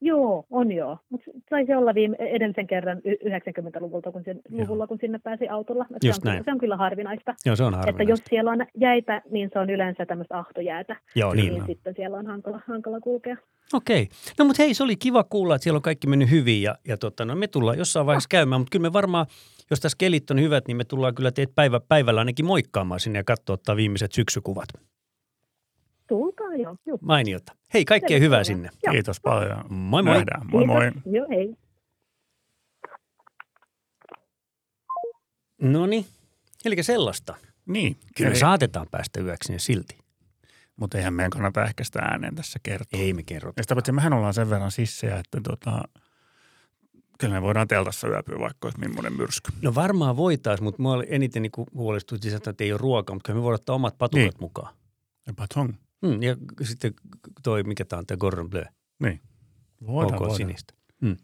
Joo, 0.00 0.46
on 0.50 0.72
joo. 0.72 0.98
Mutta 1.10 1.30
taisi 1.50 1.74
olla 1.74 1.94
viime, 1.94 2.16
edellisen 2.20 2.66
kerran 2.66 2.98
y- 3.04 3.14
90-luvulta, 3.28 4.12
kun 4.12 4.22
sen, 4.24 4.40
Joo. 4.50 4.60
luvulla, 4.64 4.86
kun 4.86 4.98
sinne 5.00 5.18
pääsi 5.18 5.48
autolla. 5.48 5.86
Et 5.96 6.04
Just 6.04 6.14
se, 6.14 6.18
on, 6.18 6.22
kyllä- 6.22 6.32
näin. 6.34 6.44
se 6.44 6.52
on 6.52 6.58
kyllä 6.58 6.76
harvinaista. 6.76 7.34
Joo, 7.46 7.56
se 7.56 7.64
on 7.64 7.74
Että 7.74 7.86
harvinaista. 7.86 8.12
jos 8.12 8.20
siellä 8.30 8.50
on 8.50 8.66
jäitä, 8.80 9.22
niin 9.30 9.50
se 9.52 9.58
on 9.58 9.70
yleensä 9.70 10.06
tämmöistä 10.06 10.38
ahtojäätä. 10.38 10.96
Joo, 11.14 11.34
niin. 11.34 11.52
Niin 11.52 11.66
sitten 11.66 11.94
siellä 11.96 12.16
on 12.18 12.26
hankala, 12.26 12.60
hankala 12.66 13.00
kulkea. 13.00 13.36
Okei. 13.72 14.08
No 14.38 14.44
mutta 14.44 14.62
hei, 14.62 14.74
se 14.74 14.82
oli 14.84 14.96
kiva 14.96 15.24
kuulla, 15.24 15.54
että 15.54 15.62
siellä 15.62 15.76
on 15.76 15.82
kaikki 15.82 16.06
mennyt 16.06 16.30
hyvin 16.30 16.62
ja, 16.62 16.74
ja 16.88 16.96
tota, 16.96 17.24
no, 17.24 17.34
me 17.34 17.46
tullaan 17.48 17.78
jossain 17.78 18.06
vaiheessa 18.06 18.28
käymään, 18.30 18.60
mutta 18.60 18.70
kyllä 18.70 18.82
me 18.88 18.92
varmaan, 18.92 19.26
jos 19.70 19.80
tässä 19.80 19.96
kelit 19.98 20.30
on 20.30 20.40
hyvät, 20.40 20.64
niin 20.68 20.76
me 20.76 20.84
tullaan 20.84 21.14
kyllä 21.14 21.30
teet 21.30 21.54
päivä, 21.54 21.80
päivällä 21.88 22.20
ainakin 22.20 22.46
moikkaamaan 22.46 23.00
sinne 23.00 23.18
ja 23.18 23.24
katsoa 23.24 23.54
ottaa 23.54 23.76
viimeiset 23.76 24.12
syksykuvat. 24.12 24.68
Tulkaa 26.08 26.54
joo. 26.56 26.76
Joo. 26.86 26.98
Mainiota. 27.02 27.52
Hei, 27.74 27.84
kaikkea 27.84 28.08
Tervetuloa. 28.08 28.26
hyvää 28.26 28.44
sinne. 28.44 28.70
Joo. 28.84 28.92
Kiitos 28.92 29.20
paljon. 29.20 29.64
Moi 29.72 30.02
moi. 30.02 30.14
Nähdään. 30.14 30.46
Moi 30.50 30.66
moi. 30.66 30.80
Kiitos. 30.92 31.02
Joo, 31.12 31.26
hei. 31.30 31.54
No 35.62 35.86
niin, 35.86 36.06
eli 36.64 36.82
sellaista. 36.82 37.34
Niin, 37.66 37.96
Kyllä 38.16 38.30
me 38.30 38.36
saatetaan 38.36 38.86
päästä 38.90 39.20
yöksi 39.20 39.46
sinne 39.46 39.58
silti. 39.58 39.98
mutta 40.76 40.98
eihän 40.98 41.14
meidän 41.14 41.30
kannata 41.30 41.64
ehkä 41.64 41.84
sitä 41.84 41.98
ääneen 41.98 42.34
tässä 42.34 42.58
kertoa. 42.62 43.00
Ei 43.00 43.12
me 43.12 43.22
kerrota. 43.22 43.60
Ja 43.60 43.62
sitä 43.64 43.74
paitsi 43.74 43.92
mehän 43.92 44.12
ollaan 44.12 44.34
sen 44.34 44.50
verran 44.50 44.70
sissejä, 44.70 45.16
että 45.18 45.40
tota, 45.44 45.82
kyllä 47.18 47.34
me 47.34 47.42
voidaan 47.42 47.68
teltassa 47.68 48.08
yöpyä, 48.08 48.38
vaikka 48.38 48.66
olisi 48.68 48.78
millainen 48.80 49.12
myrsky. 49.12 49.52
No 49.62 49.74
varmaan 49.74 50.16
voitaisiin, 50.16 50.64
mutta 50.64 50.82
mua 50.82 51.02
eniten 51.08 51.42
niin 51.42 51.52
huolestutti 51.74 52.30
sitä, 52.30 52.50
että 52.50 52.64
ei 52.64 52.72
ole 52.72 52.78
ruokaa, 52.78 53.14
mutta 53.14 53.26
kyllä 53.26 53.38
me 53.38 53.42
voidaan 53.42 53.54
ottaa 53.60 53.74
omat 53.76 53.98
patukat 53.98 54.22
Niin. 54.24 54.32
mukaan. 54.40 54.74
Ja 55.26 55.32
Patong. 55.36 55.72
Hmm, 56.06 56.22
ja 56.22 56.36
sitten 56.62 56.94
toi, 57.42 57.62
mikä 57.62 57.84
tämä 57.84 57.98
on, 57.98 58.06
tämä 58.06 58.18
Gordon 58.18 58.50
Bleu. 58.50 58.64
Niin. 59.02 59.20
Voidaan, 59.86 60.14
OK 60.14 60.20
voidaan. 60.20 60.36
sinistä. 60.36 60.74
Hmm. 61.00 61.16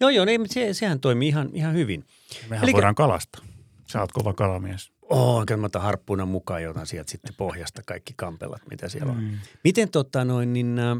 Joo, 0.00 0.10
joo, 0.10 0.26
mutta 0.38 0.54
se, 0.54 0.74
sehän 0.74 1.00
toimii 1.00 1.28
ihan, 1.28 1.50
ihan 1.52 1.74
hyvin. 1.74 2.04
Mehän 2.48 2.64
Elikkä- 2.64 2.76
voidaan 2.76 2.94
kalastaa. 2.94 3.44
Sä 3.86 4.00
oot 4.00 4.12
kova 4.12 4.34
kalamies. 4.34 4.92
Oh, 5.02 5.46
kyllä 5.46 5.60
mä 5.60 5.66
otan 5.66 5.82
harppuuna 5.82 6.26
mukaan 6.26 6.62
ja 6.62 6.70
otan 6.70 6.86
sieltä 6.86 7.10
sitten 7.10 7.34
pohjasta 7.36 7.82
kaikki 7.86 8.14
kampelat, 8.16 8.62
mitä 8.70 8.88
siellä 8.88 9.12
on. 9.12 9.20
Mm. 9.24 9.38
Miten 9.64 9.90
tota 9.90 10.24
noin, 10.24 10.52
niin 10.52 10.78
äh, 10.78 10.96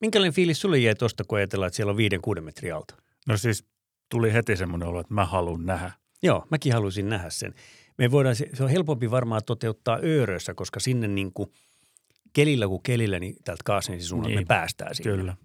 minkälainen 0.00 0.32
fiilis 0.34 0.60
sulle 0.60 0.78
jäi 0.78 0.94
tuosta, 0.94 1.24
kun 1.24 1.38
ajatellaan, 1.38 1.66
että 1.66 1.76
siellä 1.76 1.90
on 1.90 1.96
viiden 1.96 2.20
kuuden 2.20 2.44
metrin 2.44 2.74
alta? 2.74 2.94
No 3.28 3.36
siis 3.36 3.64
tuli 4.08 4.32
heti 4.32 4.56
semmoinen 4.56 4.88
olo, 4.88 5.00
että 5.00 5.14
mä 5.14 5.24
haluan 5.24 5.66
nähdä. 5.66 5.92
Joo, 6.22 6.46
mäkin 6.50 6.72
haluaisin 6.72 7.08
nähdä 7.08 7.30
sen. 7.30 7.54
Me 7.98 8.10
voidaan, 8.10 8.36
se, 8.36 8.50
se 8.54 8.64
on 8.64 8.70
helpompi 8.70 9.10
varmaan 9.10 9.42
toteuttaa 9.46 9.98
Öörössä, 10.04 10.54
koska 10.54 10.80
sinne 10.80 11.08
niin 11.08 11.32
kuin 11.32 11.52
kelillä 12.32 12.68
kuin 12.68 12.82
kelillä, 12.82 13.18
niin 13.18 13.36
täältä 13.44 13.62
Kaasensin 13.64 14.08
suunnalta 14.08 14.28
niin. 14.28 14.40
Me 14.40 14.44
päästään 14.44 14.94
sinne. 14.94 15.16
Kyllä. 15.16 15.36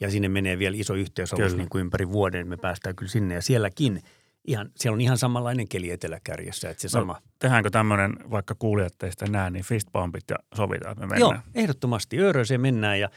Ja 0.00 0.10
sinne 0.10 0.28
menee 0.28 0.58
vielä 0.58 0.76
iso 0.76 0.94
yhteysalus 0.94 1.56
niin 1.56 1.68
kuin 1.68 1.80
ympäri 1.80 2.08
vuoden, 2.08 2.38
niin 2.38 2.48
me 2.48 2.56
päästään 2.56 2.96
kyllä 2.96 3.10
sinne. 3.10 3.34
Ja 3.34 3.42
sielläkin, 3.42 4.02
ihan, 4.44 4.70
siellä 4.76 4.94
on 4.94 5.00
ihan 5.00 5.18
samanlainen 5.18 5.68
keli 5.68 5.90
eteläkärjessä, 5.90 6.70
että 6.70 6.80
se 6.80 6.88
No, 6.98 7.00
sama. 7.00 7.22
Tehdäänkö 7.38 7.70
tämmöinen, 7.70 8.12
vaikka 8.30 8.54
kuulijat 8.58 8.94
teistä 8.98 9.26
näe, 9.26 9.50
niin 9.50 9.64
fistbumpit 9.64 10.24
ja 10.30 10.36
sovitaan, 10.54 10.92
että 10.92 11.06
me 11.06 11.18
Joo, 11.18 11.30
mennään. 11.30 11.50
ehdottomasti 11.54 12.18
Ööröseen 12.20 12.60
mennään 12.60 13.00
ja 13.00 13.08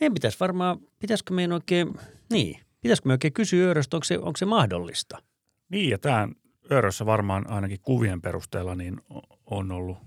meidän 0.00 0.14
pitäisi 0.14 0.40
varmaan, 0.40 0.78
pitäisikö 0.98 1.34
meidän 1.34 1.52
oikein, 1.52 1.94
niin, 2.32 2.60
pitäisikö 2.80 3.08
me 3.08 3.12
oikein 3.12 3.32
kysyä 3.32 3.66
Ööröstä, 3.66 3.96
onko 3.96 4.04
se, 4.04 4.18
onko 4.18 4.36
se 4.36 4.44
mahdollista? 4.46 5.22
Niin, 5.68 5.90
ja 5.90 5.98
tämä 5.98 6.28
Öörössä 6.72 7.06
varmaan 7.06 7.50
ainakin 7.50 7.80
kuvien 7.82 8.20
perusteella 8.22 8.74
niin 8.74 9.00
on 9.46 9.72
ollut 9.72 9.98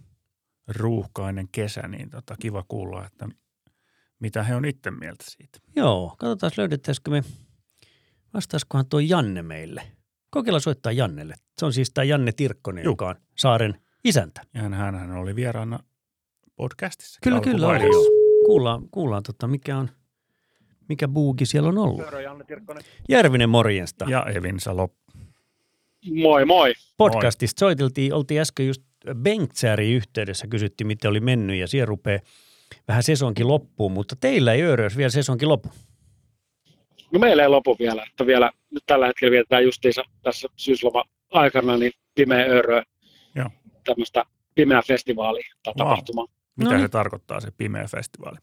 ruuhkainen 0.67 1.47
kesä, 1.51 1.87
niin 1.87 2.09
tota, 2.09 2.35
kiva 2.41 2.63
kuulla, 2.67 3.05
että 3.05 3.27
mitä 4.19 4.43
he 4.43 4.55
on 4.55 4.65
itse 4.65 4.91
mieltä 4.91 5.23
siitä. 5.27 5.59
Joo, 5.75 6.15
katsotaan 6.19 6.51
löydettäisikö 6.57 7.11
me, 7.11 7.23
vastaiskohan 8.33 8.85
tuo 8.85 8.99
Janne 8.99 9.41
meille. 9.41 9.83
Kokeillaan 10.29 10.61
soittaa 10.61 10.91
Jannelle. 10.91 11.35
Se 11.59 11.65
on 11.65 11.73
siis 11.73 11.91
tämä 11.93 12.05
Janne 12.05 12.31
Tirkkonen, 12.31 12.83
Juu. 12.83 12.91
joka 12.91 13.07
on 13.09 13.15
saaren 13.37 13.81
isäntä. 14.03 14.41
Ja 14.53 14.61
hän, 14.61 14.95
hän 14.95 15.11
oli 15.11 15.35
vieraana 15.35 15.79
podcastissa. 16.55 17.19
Kyllä, 17.23 17.41
kyllä 17.41 17.67
oli. 17.67 17.79
Kuullaan, 18.45 18.89
kuullaan 18.91 19.23
tota, 19.23 19.47
mikä 19.47 19.77
on, 19.77 19.89
mikä 20.89 21.07
buugi 21.07 21.45
siellä 21.45 21.69
on 21.69 21.77
ollut. 21.77 22.05
Janne 22.23 22.43
Tirkkonen. 22.43 22.83
Järvinen 23.09 23.49
morjesta. 23.49 24.05
Ja 24.09 24.25
Evin 24.35 24.59
Salo. 24.59 24.89
Moi 26.21 26.45
moi. 26.45 26.73
Podcastista 26.97 27.59
soiteltiin, 27.59 28.13
oltiin 28.13 28.41
äsken 28.41 28.67
just 28.67 28.83
Bengtsäärin 29.13 29.95
yhteydessä, 29.95 30.47
kysyttiin 30.47 30.87
miten 30.87 31.09
oli 31.11 31.19
mennyt 31.19 31.57
ja 31.57 31.67
siellä 31.67 31.85
rupeaa 31.85 32.19
vähän 32.87 33.03
sesonkin 33.03 33.47
loppuun, 33.47 33.91
mutta 33.91 34.15
teillä 34.15 34.53
ei 34.53 34.61
Öörös 34.63 34.97
vielä 34.97 35.09
sesonkin 35.09 35.49
loppu. 35.49 35.69
No 37.13 37.19
meillä 37.19 37.43
ei 37.43 37.49
lopu 37.49 37.75
vielä, 37.79 38.05
että 38.09 38.25
vielä 38.25 38.51
nyt 38.71 38.83
tällä 38.85 39.07
hetkellä 39.07 39.31
vietetään 39.31 39.63
justiinsa 39.63 40.03
tässä 40.23 40.47
syysloma-aikana 40.55 41.77
niin 41.77 41.91
pimeä 42.15 42.45
öörö, 42.45 42.83
Joo. 43.35 43.49
tämmöistä 43.85 44.23
pimeä 44.55 44.81
festivaalia 44.87 45.47
tai 45.63 45.73
Wow. 45.73 45.87
tapahtumaa. 45.87 46.25
Mitä 46.55 46.69
No 46.69 46.75
se 46.77 46.81
niin. 46.81 46.91
tarkoittaa 46.91 47.39
se 47.39 47.51
pimeä 47.57 47.85
festivaali? 47.91 48.37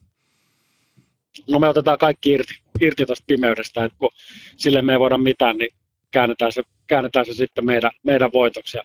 No 1.49 1.59
me 1.59 1.69
otetaan 1.69 1.99
kaikki 1.99 2.31
irti, 2.31 2.55
irti 2.81 3.07
tuosta 3.07 3.25
pimeydestä, 3.27 3.85
että 3.85 3.99
kun 3.99 4.11
sille 4.57 4.83
me 4.83 4.93
ei 4.93 4.99
voida 4.99 5.19
mitään, 5.19 5.57
niin 5.57 5.71
käännetään 6.11 6.53
se, 6.53 6.63
käännetään 6.87 7.27
se 7.27 7.35
sitten 7.35 7.65
meidän, 7.65 7.91
meidän 8.03 8.33
voitoksi. 8.33 8.77
Ja 8.77 8.83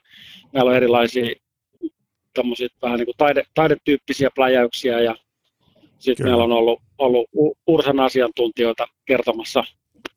meillä 0.53 0.69
on 0.69 0.75
erilaisia 0.77 1.35
tommosia 2.35 2.67
vähän 2.81 2.97
niin 2.97 3.05
kuin 3.05 3.17
taide, 3.17 3.43
taidetyyppisiä 3.53 4.29
pläjäyksiä 4.35 4.99
ja 4.99 5.15
sitten 5.99 6.25
meillä 6.25 6.43
on 6.43 6.51
ollut, 6.51 6.81
ollut 6.97 7.29
Ursan 7.67 7.99
asiantuntijoita 7.99 8.87
kertomassa 9.05 9.63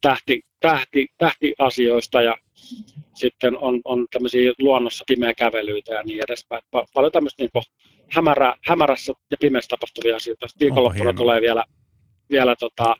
tähti, 0.00 0.40
tähti, 0.60 1.06
tähtiasioista 1.18 2.22
ja 2.22 2.36
sitten 3.14 3.58
on, 3.58 3.80
on 3.84 4.06
tämmöisiä 4.10 4.52
luonnossa 4.58 5.04
pimeä 5.06 5.34
kävelyitä 5.34 5.94
ja 5.94 6.02
niin 6.02 6.24
edespäin. 6.28 6.62
Pa- 6.76 6.86
paljon 6.94 7.12
tämmöistä 7.12 7.42
niin 7.42 7.64
hämärä, 8.10 8.54
hämärässä 8.64 9.12
ja 9.30 9.36
pimeässä 9.40 9.68
tapahtuvia 9.68 10.16
asioita. 10.16 10.48
Sitten 10.48 10.66
Viikonloppuna 10.66 11.12
tulee 11.12 11.40
vielä, 11.40 11.64
vielä 12.30 12.56
tota, 12.56 12.96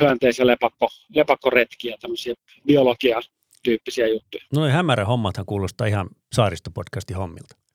hyönteis- 0.00 0.38
ja 0.38 0.46
lepakko, 0.46 0.88
lepakkoretkiä, 1.14 1.96
tämmöisiä 2.00 2.34
biologia-tyyppisiä 2.66 4.06
juttuja. 4.06 4.44
Noin 4.52 4.72
hämärä 4.72 5.04
hommathan 5.04 5.46
kuulostaa 5.46 5.86
ihan 5.86 6.08
saaristopodcastin 6.32 7.16
hommilta. 7.16 7.65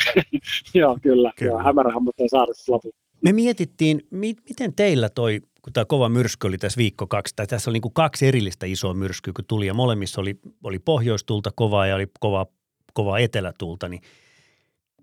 Joo, 0.74 0.98
kyllä. 1.02 1.32
Kyllä. 1.36 1.50
kyllä. 1.52 1.62
Hämärähän, 1.62 2.02
mutta 2.02 2.22
ei 2.22 2.28
saada 2.28 2.52
lopu. 2.68 2.92
Me 3.24 3.32
mietittiin, 3.32 4.06
mi- 4.10 4.36
miten 4.48 4.74
teillä 4.74 5.08
toi, 5.08 5.40
kun 5.62 5.72
tämä 5.72 5.84
kova 5.84 6.08
myrsky 6.08 6.46
oli 6.46 6.58
tässä 6.58 6.78
viikko 6.78 7.06
kaksi, 7.06 7.36
tai 7.36 7.46
tässä 7.46 7.70
oli 7.70 7.74
niin 7.74 7.82
kuin 7.82 7.94
kaksi 7.94 8.26
erillistä 8.26 8.66
isoa 8.66 8.94
myrskyä, 8.94 9.32
kun 9.36 9.44
tuli, 9.44 9.66
ja 9.66 9.74
molemmissa 9.74 10.20
oli, 10.20 10.38
oli 10.64 10.78
pohjoistulta 10.78 11.50
kovaa 11.54 11.86
ja 11.86 11.94
oli 11.94 12.06
kova, 12.20 12.46
kova 12.92 13.18
etelätuulta, 13.18 13.88
niin 13.88 14.02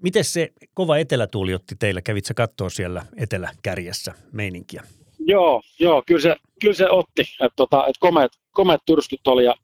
miten 0.04 0.24
se 0.24 0.54
kova 0.74 0.98
etelätuuli 0.98 1.54
otti 1.54 1.76
teillä? 1.80 2.02
Kävit 2.02 2.26
sä 2.26 2.34
katsoa 2.34 2.70
siellä 2.70 3.06
eteläkärjessä 3.18 4.14
meininkiä? 4.32 4.84
Joo, 5.20 5.62
joo 5.80 6.04
kyllä, 6.06 6.22
se, 6.22 6.36
kyllä 6.62 6.74
se 6.74 6.90
otti. 6.90 7.22
Että 7.22 7.56
tota, 7.56 7.88
et 7.88 7.96
komeat, 8.00 8.32
komeat 8.52 8.82
tyrskyt 8.86 9.28
oli 9.28 9.46
ja 9.46 9.56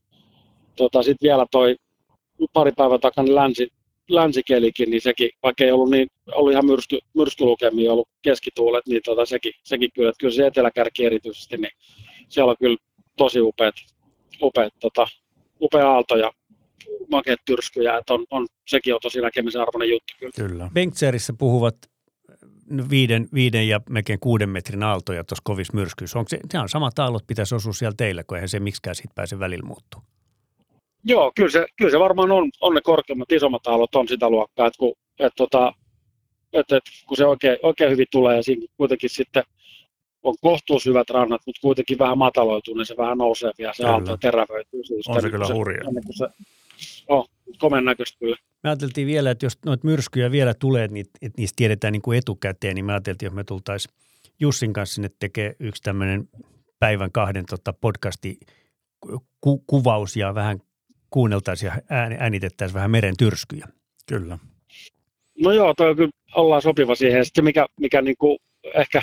tota, 0.76 1.04
sitten 1.04 1.28
vielä 1.28 1.46
toi 1.52 1.76
pari 2.54 2.72
päivän 2.72 3.00
takana 3.00 3.36
länsi, 3.36 3.68
länsikelikin, 4.10 4.90
niin 4.90 5.02
sekin, 5.02 5.30
vaikka 5.44 5.64
ei 5.64 5.72
ollut, 5.72 5.90
niin, 5.90 6.08
ollut 6.32 6.52
ihan 6.52 6.66
myrsky, 6.66 7.00
myrskylukemia, 7.14 7.92
ollut 7.92 8.10
keskituulet, 8.22 8.88
niin 8.88 9.02
tota, 9.06 9.26
sekin, 9.26 9.54
sekin 9.64 9.90
kyllä, 9.96 10.10
että 10.10 10.20
kyllä 10.20 10.34
se 10.34 10.48
eteläkärki 10.48 11.06
erityisesti, 11.06 11.58
niin 11.58 11.72
siellä 12.30 12.50
on 12.50 12.56
kyllä 12.60 12.78
tosi 13.18 13.42
upeat, 13.42 13.76
upeat, 14.42 14.74
tota, 14.80 15.08
upea 15.62 15.92
aalto 15.92 16.16
ja 16.16 16.32
makeat 17.12 17.40
tyrskyjä, 17.46 17.98
että 17.98 18.14
on, 18.14 18.26
on, 18.30 18.48
sekin 18.68 18.94
on 18.94 19.00
tosi 19.02 19.22
näkemisen 19.22 19.62
arvoinen 19.62 19.90
juttu 19.90 20.14
kyllä. 20.20 20.32
Kyllä. 20.36 20.70
Bengtserissä 20.74 21.34
puhuvat 21.38 21.76
viiden, 22.90 23.28
viiden 23.34 23.68
ja 23.68 23.82
melkein 23.90 24.20
kuuden 24.20 24.50
metrin 24.50 24.84
aaltoja 24.84 25.24
tuossa 25.24 25.42
kovissa 25.44 25.74
myrskyissä. 25.74 26.20
Onko 26.20 26.30
se, 26.30 26.40
se 26.52 26.60
on 26.60 26.70
samat 26.70 27.00
aallot 27.00 27.28
pitäisi 27.28 27.56
osua 27.56 27.74
siellä 27.74 27.96
teillä, 27.98 28.24
kun 28.24 28.38
eihän 28.38 28.50
se 28.50 28.60
miksikään 28.60 28.96
siitä 28.96 29.14
pääse 29.16 29.40
välillä 29.40 29.68
muuttuu. 29.68 30.02
Joo, 31.06 31.32
kyllä 31.36 31.50
se, 31.50 31.66
kyllä 31.78 31.92
se 31.92 32.00
varmaan 32.00 32.32
on, 32.32 32.50
on 32.62 32.76
ne 32.76 32.82
korkeammat, 32.82 33.32
isommat 33.32 33.68
aallot 33.68 33.96
on 33.96 34.08
sitä 34.08 34.30
luokkaa, 34.30 34.68
että 34.68 34.78
kun, 34.80 34.94
et, 35.20 35.34
tota, 35.38 35.74
et, 36.54 36.72
et, 36.72 36.84
kun 37.08 37.18
se 37.18 37.26
oikein, 37.26 37.58
oikein 37.64 37.92
hyvin 37.92 38.08
tulee 38.12 38.36
ja 38.36 38.44
siinä 38.44 38.68
kuitenkin 38.78 39.10
sitten 39.10 39.44
on 40.24 40.36
kohtuus 40.42 40.86
hyvät 40.86 41.10
rannat, 41.10 41.42
mutta 41.46 41.62
kuitenkin 41.62 42.00
vähän 42.00 42.18
mataloituu, 42.18 42.76
niin 42.76 42.86
se 42.86 42.98
vähän 42.98 43.18
nousee 43.18 43.52
vielä, 43.58 43.74
se 43.74 43.86
aalto 43.86 44.12
ja 44.12 44.18
terävöityy. 44.18 44.84
siitä, 44.84 45.12
On 45.12 45.22
se 45.22 45.28
niin 45.28 45.32
kyllä 45.32 45.48
kuin 46.04 46.18
se, 46.18 46.28
oh, 47.08 47.30
komen 47.58 47.86
näköistä 47.86 48.20
kyllä. 48.20 48.36
Me 48.64 48.70
ajateltiin 48.70 49.08
vielä, 49.08 49.32
että 49.32 49.46
jos 49.46 49.58
noita 49.66 49.88
myrskyjä 49.88 50.32
vielä 50.32 50.54
tulee, 50.54 50.88
niin 50.88 51.06
että 51.22 51.42
niistä 51.42 51.56
tiedetään 51.56 51.92
niin 51.92 52.02
kuin 52.02 52.18
etukäteen, 52.18 52.76
niin 52.76 52.86
me 52.86 52.94
ajateltiin, 52.94 53.28
että 53.28 53.36
me 53.36 53.44
tultaisiin 53.44 53.96
Jussin 54.40 54.74
kanssa 54.74 54.96
sinne 54.96 55.10
tekee 55.20 55.56
yksi 55.60 55.84
tämmöinen 55.84 56.30
päivän 56.80 57.12
kahden 57.12 57.46
tota 57.50 57.74
podcasti 57.74 58.40
ku, 59.42 59.64
kuvaus 59.68 60.18
ja 60.18 60.36
vähän 60.36 60.60
kuunneltaisiin 61.16 61.72
ja 61.76 61.98
äänitettäisiin 62.20 62.74
vähän 62.74 62.92
meren 62.92 63.18
tyrskyjä. 63.18 63.68
Kyllä. 64.06 64.38
No 65.44 65.52
joo, 65.52 65.74
toi 65.74 65.96
kyllä 65.96 66.12
ollaan 66.36 66.62
sopiva 66.62 66.96
siihen. 66.96 67.26
Sitten 67.26 67.44
mikä, 67.44 67.66
mikä 67.80 68.02
niin 68.02 68.16
kuin 68.20 68.38
ehkä 68.74 69.02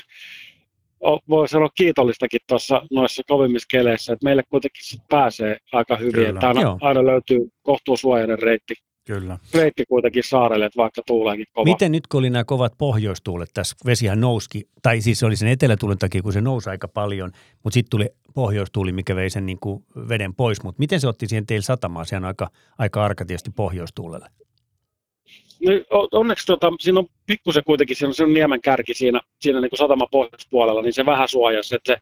voi 1.28 1.49
sanoa 1.49 1.69
kiitollistakin 1.75 2.40
tuossa 2.49 2.83
noissa 2.90 3.23
kovimmissa 3.28 3.66
keleissä, 3.71 4.12
että 4.12 4.25
meille 4.25 4.42
kuitenkin 4.50 4.85
sit 4.85 5.00
pääsee 5.09 5.57
aika 5.73 5.97
hyvin. 5.97 6.12
Kyllä. 6.12 6.28
Että 6.28 6.49
aina, 6.49 6.78
aina 6.81 7.07
löytyy 7.07 7.49
kohtuusuojainen 7.62 8.38
reitti 8.38 8.75
Kyllä. 9.06 9.38
reitti 9.54 9.85
kuitenkin 9.88 10.23
saarelle, 10.25 10.66
että 10.66 10.76
vaikka 10.76 11.02
tuuleekin 11.06 11.47
kova. 11.52 11.64
Miten 11.64 11.92
nyt 11.92 12.06
kun 12.06 12.18
oli 12.18 12.30
nämä 12.30 12.44
kovat 12.44 12.73
pohjoistuulet 12.78 13.50
tässä, 13.54 13.76
vesihän 13.87 14.21
nouski, 14.21 14.68
tai 14.82 15.00
siis 15.00 15.23
oli 15.23 15.37
sen 15.37 15.49
etelätuulen 15.49 15.99
takia, 15.99 16.23
kun 16.23 16.32
se 16.32 16.40
nousi 16.40 16.71
aika 16.71 16.88
paljon, 16.88 17.32
mutta 17.62 17.75
sitten 17.75 17.90
tuli 17.90 18.06
pohjoistuuli, 18.35 18.92
mikä 18.92 19.16
vei 19.16 19.30
sen 19.30 19.47
niin 19.47 19.59
kuin 19.61 19.85
veden 20.09 20.35
pois, 20.35 20.62
mutta 20.62 20.78
miten 20.78 21.00
se 21.00 21.09
otti 21.09 21.28
siihen 21.28 21.47
teille 21.47 21.62
satamaan? 21.62 22.06
Sehän 22.06 22.25
on 22.25 22.28
aika, 22.28 22.50
aika 22.78 23.04
arka 23.04 23.25
tietysti 23.25 23.50
pohjoistuulelle. 23.50 24.28
No, 25.61 26.09
onneksi 26.12 26.47
tota, 26.47 26.73
siinä 26.80 26.99
on 26.99 27.06
pikkusen 27.26 27.64
kuitenkin, 27.66 27.97
siinä 27.97 28.12
on, 28.21 28.26
on 28.26 28.35
niemen 28.35 28.61
kärki 28.61 28.94
siinä, 28.94 29.21
siinä 29.40 29.61
niin 29.61 29.71
kuin 29.71 29.78
satama 29.78 30.06
pohjoispuolella, 30.11 30.82
niin 30.82 30.92
se 30.92 31.06
vähän 31.06 31.28
suojasi, 31.28 31.75
että 31.75 31.94
se, 31.94 32.00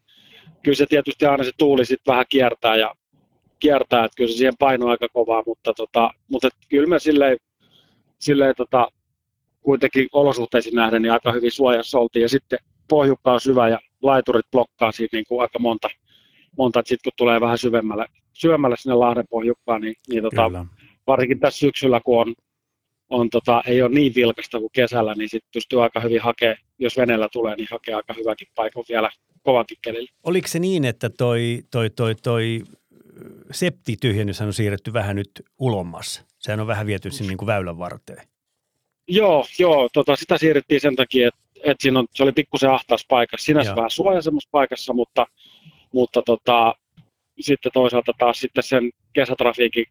kyllä 0.62 0.76
se 0.76 0.86
tietysti 0.86 1.26
aina 1.26 1.44
se 1.44 1.50
tuuli 1.58 1.84
sitten 1.84 2.12
vähän 2.12 2.26
kiertää 2.28 2.76
ja 2.76 2.94
kiertää, 3.60 4.04
että 4.04 4.16
kyllä 4.16 4.30
se 4.30 4.36
siihen 4.36 4.56
paino 4.58 4.88
aika 4.88 5.08
kovaa, 5.12 5.42
mutta, 5.46 5.72
tota, 5.74 6.10
mutta 6.28 6.48
kyllä 6.68 6.86
me 6.86 6.98
silleen, 6.98 7.38
silleen 8.18 8.54
tota, 8.56 8.88
kuitenkin 9.60 10.08
olosuhteisiin 10.12 10.74
nähden 10.74 11.02
niin 11.02 11.12
aika 11.12 11.32
hyvin 11.32 11.52
suojassa 11.52 11.98
oltiin. 11.98 12.22
Ja 12.22 12.28
sitten 12.28 12.58
pohjukka 12.88 13.32
on 13.32 13.40
syvä 13.40 13.68
ja 13.68 13.78
laiturit 14.02 14.50
blokkaa 14.50 14.92
siitä 14.92 15.16
niin 15.16 15.24
kuin 15.28 15.42
aika 15.42 15.58
monta, 15.58 15.88
monta 16.58 16.82
sitten 16.84 17.10
kun 17.10 17.12
tulee 17.16 17.40
vähän 17.40 17.58
syvemmälle, 17.58 18.06
syvemmälle 18.32 18.76
sinne 18.78 18.94
Lahden 18.94 19.28
pohjukkaan, 19.30 19.80
niin, 19.80 19.94
niin 20.08 20.22
tota, 20.22 20.66
varsinkin 21.06 21.40
tässä 21.40 21.58
syksyllä, 21.58 22.00
kun 22.04 22.20
on, 22.20 22.34
on 23.10 23.30
tota, 23.30 23.62
ei 23.66 23.82
ole 23.82 23.90
niin 23.90 24.12
vilkasta 24.14 24.58
kuin 24.58 24.70
kesällä, 24.72 25.14
niin 25.14 25.28
sitten 25.28 25.50
pystyy 25.52 25.82
aika 25.82 26.00
hyvin 26.00 26.20
hakemaan, 26.20 26.58
jos 26.78 26.96
veneellä 26.96 27.28
tulee, 27.32 27.56
niin 27.56 27.68
hakee 27.70 27.94
aika 27.94 28.14
hyväkin 28.14 28.48
paikan 28.54 28.84
vielä 28.88 29.10
kovankin 29.42 29.78
kelillä. 29.82 30.10
Oliko 30.22 30.48
se 30.48 30.58
niin, 30.58 30.84
että 30.84 31.10
toi, 31.10 31.62
toi, 31.70 31.90
toi, 31.90 32.14
toi 32.14 32.62
septityhjennys 33.50 34.40
on 34.40 34.52
siirretty 34.52 34.92
vähän 34.92 35.16
nyt 35.16 35.30
ulommas. 35.58 36.24
Sehän 36.38 36.60
on 36.60 36.66
vähän 36.66 36.86
viety 36.86 37.10
sinne 37.10 37.28
niin 37.28 37.38
kuin 37.38 37.46
väylän 37.46 37.78
varteen. 37.78 38.26
Joo, 39.08 39.44
joo 39.58 39.88
tota, 39.92 40.16
sitä 40.16 40.38
siirrettiin 40.38 40.80
sen 40.80 40.96
takia, 40.96 41.28
että, 41.28 41.40
että 41.54 41.82
siinä 41.82 41.98
on, 41.98 42.06
se 42.14 42.22
oli 42.22 42.32
pikkusen 42.32 42.70
ahtaas 42.70 43.06
paikassa. 43.08 43.44
Sinänsä 43.44 43.76
vähän 43.76 43.90
suojaisemmassa 43.90 44.48
paikassa, 44.52 44.92
mutta, 44.92 45.26
mutta 45.92 46.22
tota, 46.22 46.74
sitten 47.40 47.72
toisaalta 47.72 48.12
taas 48.18 48.40
sitten 48.40 48.62
sen 48.62 48.90
kesätrafiikin 49.12 49.86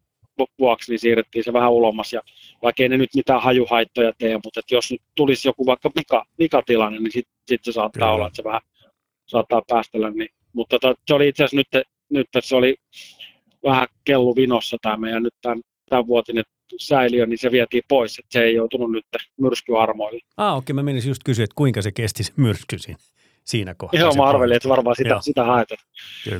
vuoksi 0.60 0.92
niin 0.92 1.00
siirrettiin 1.00 1.44
se 1.44 1.54
vähän 1.54 1.72
ulommas. 1.72 2.14
Ja 2.14 2.22
vaikka 2.62 2.84
ei 2.84 2.90
ne 2.90 2.98
nyt 2.98 3.16
mitään 3.16 3.42
hajuhaittoja 3.42 4.14
tee, 4.18 4.40
mutta 4.44 4.60
että 4.60 4.76
jos 4.76 4.92
nyt 4.92 5.02
tulisi 5.16 5.48
joku 5.48 5.66
vaikka 5.66 5.92
vika, 5.96 6.26
vikatilanne, 6.40 7.00
niin 7.00 7.12
sitten 7.12 7.34
sit 7.48 7.64
se 7.64 7.72
saattaa 7.72 8.00
Kyllä. 8.00 8.12
olla, 8.12 8.28
että 8.28 8.38
se 8.38 8.44
vähän 8.44 8.62
saattaa 9.26 9.62
päästellä. 9.68 10.10
Niin, 10.12 10.30
mutta 10.54 10.80
tota, 10.80 11.02
se 11.08 11.14
oli 11.14 11.28
itse 11.28 11.44
asiassa 11.44 11.58
nyt, 11.76 11.86
nyt 12.10 12.28
se 12.40 12.56
oli 12.56 12.76
vähän 13.64 13.88
kellu 14.06 14.36
vinossa 14.36 14.78
tämä 14.82 14.98
meidän 14.98 15.24
nyt 15.24 15.34
tämän, 15.42 15.62
tämän 15.90 16.08
vuotinen 16.08 16.44
säiliö, 16.80 17.26
niin 17.26 17.38
se 17.38 17.52
vietiin 17.52 17.84
pois, 17.88 18.20
että 18.20 18.30
se 18.32 18.44
ei 18.44 18.56
joutunut 18.56 18.92
nyt 18.92 19.06
myrskyarmoille. 19.40 20.20
Ah, 20.38 20.58
okei, 20.58 20.64
okay. 20.64 20.74
mä 20.74 20.84
menisin 20.84 21.10
just 21.10 21.24
kysyä, 21.26 21.44
että 21.44 21.56
kuinka 21.56 21.82
se 21.82 21.92
kesti 21.92 22.24
se 22.24 22.34
myrsky 22.36 22.78
siinä 23.44 23.76
kohtaa. 23.76 24.00
Joo, 24.00 24.14
mä 24.14 24.24
arvelin, 24.24 24.56
että 24.56 24.70
varmaan 24.70 24.96
sitä, 24.96 25.18
sitä 25.22 25.44
haetaan. 25.44 25.82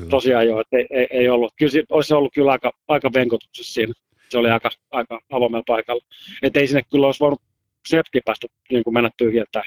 Tosiaan 0.10 0.48
joo, 0.48 0.62
että 0.62 0.78
ei, 0.78 0.88
ei, 0.90 1.08
ei 1.12 1.30
ollut. 1.30 1.54
Kyllä 1.58 1.72
se, 1.72 1.84
olisi 1.90 2.14
ollut 2.14 2.34
kyllä 2.34 2.52
aika, 2.52 2.72
aika 2.88 3.14
venkotuksessa 3.14 3.74
siinä. 3.74 3.94
Se 4.30 4.38
oli 4.38 4.50
aika, 4.50 4.70
aika 4.92 5.20
avoimella 5.32 5.64
paikalla. 5.68 6.02
Että 6.44 6.60
ei 6.60 6.68
sinne 6.68 6.82
kyllä 6.92 7.06
olisi 7.06 7.20
voinut 7.20 7.42
septi 7.88 8.22
päästä 8.26 8.48
niin 8.72 8.84
kuin 8.84 8.94
mennä 8.94 9.10
tyhjentää. 9.18 9.64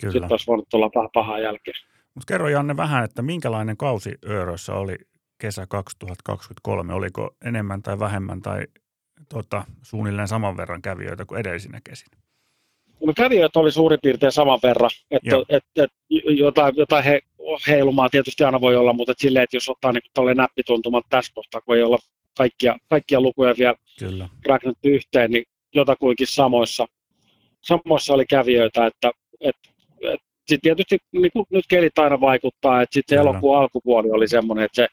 Kyllä. 0.00 0.12
Sitten 0.12 0.32
olisi 0.32 0.46
voinut 0.46 0.68
tulla 0.68 0.90
vähän 0.94 1.08
pahaa 1.14 1.38
jälkeen. 1.38 1.76
Mutta 2.14 2.32
kerro 2.32 2.48
Janne 2.48 2.76
vähän, 2.76 3.04
että 3.04 3.22
minkälainen 3.22 3.76
kausi 3.76 4.14
Öörössä 4.28 4.74
oli 4.74 4.96
kesä 5.38 5.66
2023? 5.66 6.94
Oliko 6.94 7.36
enemmän 7.44 7.82
tai 7.82 7.98
vähemmän 7.98 8.42
tai 8.42 8.66
tota, 9.28 9.64
suunnilleen 9.82 10.28
saman 10.28 10.56
verran 10.56 10.82
kävijöitä 10.82 11.24
kuin 11.24 11.40
edellisinä 11.40 11.80
kesinä? 11.84 12.16
No 13.06 13.12
kävijöitä 13.16 13.58
oli 13.58 13.72
suurin 13.72 13.98
piirtein 14.02 14.32
saman 14.32 14.60
verran, 14.62 14.90
että 15.10 15.36
et, 15.48 15.64
et, 15.76 15.90
jotain, 16.38 16.74
jotain 16.76 17.04
he, 17.04 17.20
heilumaa 17.68 18.08
tietysti 18.08 18.44
aina 18.44 18.60
voi 18.60 18.76
olla, 18.76 18.92
mutta 18.92 19.12
et 19.12 19.18
silleen, 19.18 19.42
että 19.42 19.56
jos 19.56 19.68
ottaa 19.68 19.92
niin 19.92 20.36
näppituntumat 20.36 21.04
tässä 21.10 21.32
kohtaa, 21.34 21.60
kun 21.60 21.76
ei 21.76 21.82
olla 21.82 21.98
kaikkia, 22.36 22.76
kaikkia 22.88 23.20
lukuja 23.20 23.54
vielä 23.58 23.74
Kyllä. 23.98 24.28
yhteen, 24.84 25.30
niin 25.30 25.44
jotakuinkin 25.74 26.26
samoissa, 26.26 26.86
samoissa 27.60 28.14
oli 28.14 28.26
kävijöitä, 28.26 28.86
että 28.86 29.10
et, 29.40 29.56
et, 30.02 30.20
sitten 30.46 30.60
tietysti 30.60 30.98
niin 31.12 31.30
nyt 31.50 31.64
kelit 31.68 31.98
aina 31.98 32.20
vaikuttaa, 32.20 32.82
että 32.82 32.94
sitten 32.94 33.18
elokuun 33.18 33.58
alkupuoli 33.58 34.10
oli 34.10 34.28
semmoinen, 34.28 34.64
että 34.64 34.76
se 34.76 34.88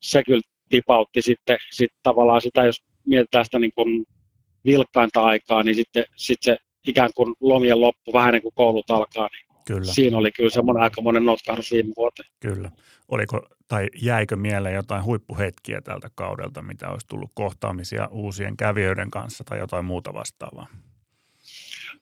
se 0.00 0.22
kyllä 0.22 0.42
tipautti 0.68 1.22
sitten 1.22 1.58
sit 1.70 1.92
tavallaan 2.02 2.40
sitä, 2.40 2.64
jos 2.64 2.82
mietitään 3.06 3.44
sitä 3.44 3.58
niin 3.58 3.72
kuin 3.74 4.06
vilkkainta 4.64 5.24
aikaa, 5.24 5.62
niin 5.62 5.74
sitten 5.74 6.04
sit 6.16 6.38
se 6.42 6.56
ikään 6.86 7.10
kuin 7.16 7.34
lomien 7.40 7.80
loppu 7.80 8.12
vähän 8.12 8.28
ennen 8.28 8.42
kuin 8.42 8.54
koulut 8.54 8.90
alkaa, 8.90 9.28
niin 9.32 9.60
kyllä. 9.66 9.92
siinä 9.92 10.18
oli 10.18 10.32
kyllä 10.32 10.50
semmoinen 10.50 10.82
aikamoinen 10.82 11.24
notkahdus 11.24 11.72
viime 11.72 11.92
vuoteen. 11.96 12.28
Kyllä. 12.40 12.70
Oliko 13.08 13.48
tai 13.68 13.88
jäikö 14.02 14.36
mieleen 14.36 14.74
jotain 14.74 15.04
huippuhetkiä 15.04 15.80
tältä 15.80 16.10
kaudelta, 16.14 16.62
mitä 16.62 16.88
olisi 16.88 17.06
tullut 17.06 17.30
kohtaamisia 17.34 18.08
uusien 18.10 18.56
kävijöiden 18.56 19.10
kanssa 19.10 19.44
tai 19.44 19.58
jotain 19.58 19.84
muuta 19.84 20.14
vastaavaa? 20.14 20.66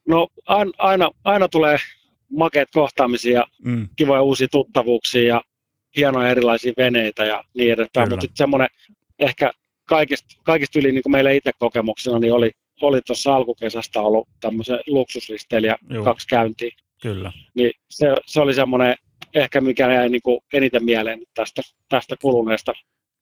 No 0.08 0.28
aina, 0.78 1.10
aina 1.24 1.48
tulee 1.48 1.76
makeat 2.30 2.68
kohtaamisia, 2.72 3.44
mm. 3.64 3.88
kivoja 3.96 4.22
uusia 4.22 4.48
tuttavuuksia 4.48 5.22
ja 5.22 5.42
hienoja 5.96 6.30
erilaisia 6.30 6.72
veneitä 6.76 7.24
ja 7.24 7.44
niin 7.54 7.72
edespäin, 7.72 8.08
mutta 8.08 8.20
sitten 8.20 8.36
semmoinen 8.36 8.68
ehkä 9.18 9.52
kaikista, 9.84 10.36
kaikista 10.42 10.78
yli 10.78 10.92
niin 10.92 11.02
kuin 11.02 11.12
meillä 11.12 11.30
itse 11.30 11.50
kokemuksena, 11.58 12.18
niin 12.18 12.32
oli, 12.32 12.50
oli 12.80 13.00
tuossa 13.06 13.34
alkukesästä 13.34 14.00
ollut 14.00 14.28
tämmöisen 14.40 14.78
luksusristeilijä 14.86 15.76
Joo. 15.90 16.04
kaksi 16.04 16.26
käyntiä. 16.28 16.70
Kyllä. 17.02 17.32
Niin 17.54 17.72
se, 17.90 18.06
se 18.26 18.40
oli 18.40 18.54
semmoinen 18.54 18.94
ehkä 19.34 19.60
mikä 19.60 19.92
jäi 19.92 20.08
niin 20.08 20.22
kuin 20.22 20.40
eniten 20.52 20.84
mieleen 20.84 21.22
tästä, 21.34 21.62
tästä 21.88 22.16
kuluneesta 22.22 22.72